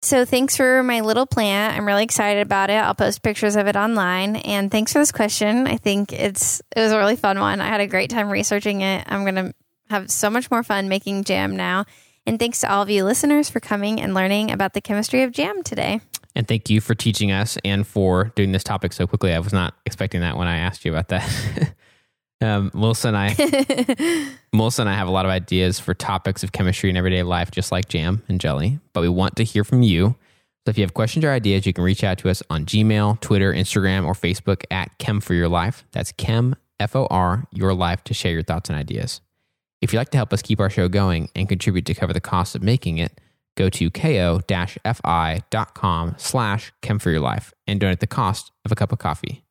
So 0.00 0.24
thanks 0.24 0.56
for 0.56 0.82
my 0.82 1.00
little 1.00 1.26
plant. 1.26 1.76
I'm 1.76 1.86
really 1.86 2.04
excited 2.04 2.40
about 2.40 2.70
it. 2.70 2.74
I'll 2.74 2.94
post 2.94 3.22
pictures 3.22 3.56
of 3.56 3.66
it 3.66 3.74
online. 3.74 4.36
And 4.36 4.70
thanks 4.70 4.92
for 4.92 5.00
this 5.00 5.10
question. 5.10 5.66
I 5.66 5.76
think 5.76 6.12
it's 6.12 6.62
it 6.74 6.80
was 6.80 6.92
a 6.92 6.98
really 6.98 7.16
fun 7.16 7.40
one. 7.40 7.60
I 7.60 7.66
had 7.66 7.80
a 7.80 7.86
great 7.86 8.10
time 8.10 8.30
researching 8.30 8.80
it. 8.82 9.04
I'm 9.06 9.24
gonna 9.24 9.52
have 9.90 10.10
so 10.10 10.30
much 10.30 10.50
more 10.50 10.62
fun 10.62 10.88
making 10.88 11.24
jam 11.24 11.56
now. 11.56 11.84
And 12.26 12.38
thanks 12.38 12.60
to 12.60 12.72
all 12.72 12.82
of 12.82 12.90
you 12.90 13.04
listeners 13.04 13.48
for 13.48 13.58
coming 13.58 14.00
and 14.00 14.14
learning 14.14 14.50
about 14.50 14.74
the 14.74 14.80
chemistry 14.80 15.22
of 15.22 15.32
jam 15.32 15.62
today. 15.62 16.00
And 16.34 16.46
thank 16.46 16.70
you 16.70 16.80
for 16.80 16.94
teaching 16.94 17.32
us 17.32 17.58
and 17.64 17.86
for 17.86 18.32
doing 18.36 18.52
this 18.52 18.62
topic 18.62 18.92
so 18.92 19.06
quickly. 19.06 19.32
I 19.32 19.40
was 19.40 19.52
not 19.52 19.74
expecting 19.86 20.20
that 20.20 20.36
when 20.36 20.46
I 20.46 20.58
asked 20.58 20.84
you 20.84 20.92
about 20.92 21.08
that. 21.08 21.74
um, 22.40 22.70
Melissa 22.74 23.08
and 23.08 23.16
I, 23.16 24.28
Melissa 24.52 24.82
and 24.82 24.88
I 24.88 24.94
have 24.94 25.08
a 25.08 25.10
lot 25.10 25.24
of 25.24 25.30
ideas 25.30 25.80
for 25.80 25.94
topics 25.94 26.42
of 26.42 26.52
chemistry 26.52 26.90
in 26.90 26.96
everyday 26.96 27.22
life, 27.22 27.50
just 27.50 27.72
like 27.72 27.88
jam 27.88 28.22
and 28.28 28.40
jelly. 28.40 28.78
But 28.92 29.00
we 29.00 29.08
want 29.08 29.36
to 29.36 29.44
hear 29.44 29.64
from 29.64 29.82
you. 29.82 30.16
So 30.64 30.70
if 30.70 30.78
you 30.78 30.84
have 30.84 30.94
questions 30.94 31.24
or 31.24 31.30
ideas, 31.30 31.66
you 31.66 31.72
can 31.72 31.82
reach 31.82 32.04
out 32.04 32.18
to 32.18 32.28
us 32.28 32.42
on 32.50 32.66
Gmail, 32.66 33.20
Twitter, 33.20 33.52
Instagram, 33.52 34.04
or 34.04 34.12
Facebook 34.12 34.64
at 34.70 34.96
Chem 34.98 35.20
for 35.20 35.34
Your 35.34 35.48
Life. 35.48 35.84
That's 35.92 36.12
Chem 36.12 36.54
F 36.78 36.94
O 36.94 37.06
R 37.06 37.46
Your 37.52 37.74
Life 37.74 38.04
to 38.04 38.14
share 38.14 38.32
your 38.32 38.42
thoughts 38.42 38.68
and 38.68 38.78
ideas. 38.78 39.20
If 39.80 39.92
you'd 39.92 39.98
like 39.98 40.10
to 40.10 40.18
help 40.18 40.32
us 40.32 40.42
keep 40.42 40.60
our 40.60 40.70
show 40.70 40.88
going 40.88 41.30
and 41.34 41.48
contribute 41.48 41.86
to 41.86 41.94
cover 41.94 42.12
the 42.12 42.20
cost 42.20 42.54
of 42.54 42.62
making 42.62 42.98
it, 42.98 43.20
go 43.56 43.68
to 43.68 43.90
ko-fi.com 43.90 44.54
slash 46.18 46.72
chem 46.82 46.98
for 46.98 47.10
your 47.10 47.20
life 47.20 47.52
and 47.66 47.80
donate 47.80 48.00
the 48.00 48.06
cost 48.06 48.52
of 48.64 48.72
a 48.72 48.74
cup 48.74 48.92
of 48.92 48.98
coffee. 48.98 49.44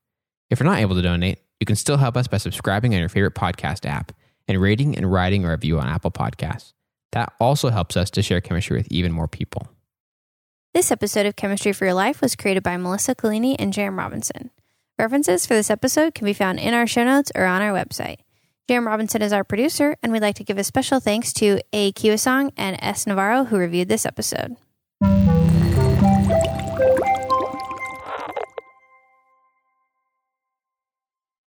If 0.50 0.60
you're 0.60 0.70
not 0.70 0.80
able 0.80 0.96
to 0.96 1.02
donate, 1.02 1.40
you 1.60 1.66
can 1.66 1.76
still 1.76 1.98
help 1.98 2.18
us 2.18 2.28
by 2.28 2.38
subscribing 2.38 2.94
on 2.94 3.00
your 3.00 3.10
favorite 3.10 3.36
podcast 3.36 3.86
app 3.86 4.12
and 4.48 4.62
rating 4.62 4.96
and 4.96 5.12
writing 5.12 5.46
a 5.46 5.52
review 5.52 5.80
on 5.80 5.88
Apple 5.88 6.12
Podcasts. 6.12 6.74
That 7.12 7.34
also 7.40 7.70
helps 7.70 7.98
us 7.98 8.10
to 8.12 8.22
share 8.22 8.42
chemistry 8.42 8.78
with 8.78 8.88
even 8.92 9.12
more 9.12 9.28
people. 9.28 9.68
This 10.74 10.92
episode 10.92 11.26
of 11.26 11.36
Chemistry 11.36 11.74
for 11.74 11.86
Your 11.86 11.94
Life 11.94 12.22
was 12.22 12.36
created 12.36 12.62
by 12.62 12.78
Melissa 12.78 13.16
Collini 13.16 13.56
and 13.58 13.74
Jam 13.74 13.98
Robinson. 13.98 14.52
References 15.00 15.46
for 15.46 15.54
this 15.54 15.70
episode 15.70 16.14
can 16.14 16.26
be 16.26 16.34
found 16.34 16.60
in 16.60 16.74
our 16.74 16.86
show 16.86 17.04
notes 17.04 17.32
or 17.34 17.46
on 17.46 17.62
our 17.62 17.74
website. 17.74 18.18
Jam 18.68 18.86
Robinson 18.86 19.22
is 19.22 19.32
our 19.32 19.44
producer, 19.44 19.96
and 20.04 20.12
we'd 20.12 20.22
like 20.22 20.36
to 20.36 20.44
give 20.44 20.58
a 20.58 20.64
special 20.64 21.00
thanks 21.00 21.32
to 21.34 21.62
A. 21.72 21.94
Kiwasong 21.94 22.52
and 22.58 22.78
S. 22.82 23.08
Navarro 23.08 23.46
who 23.46 23.58
reviewed 23.58 23.88
this 23.88 24.06
episode. 24.06 24.58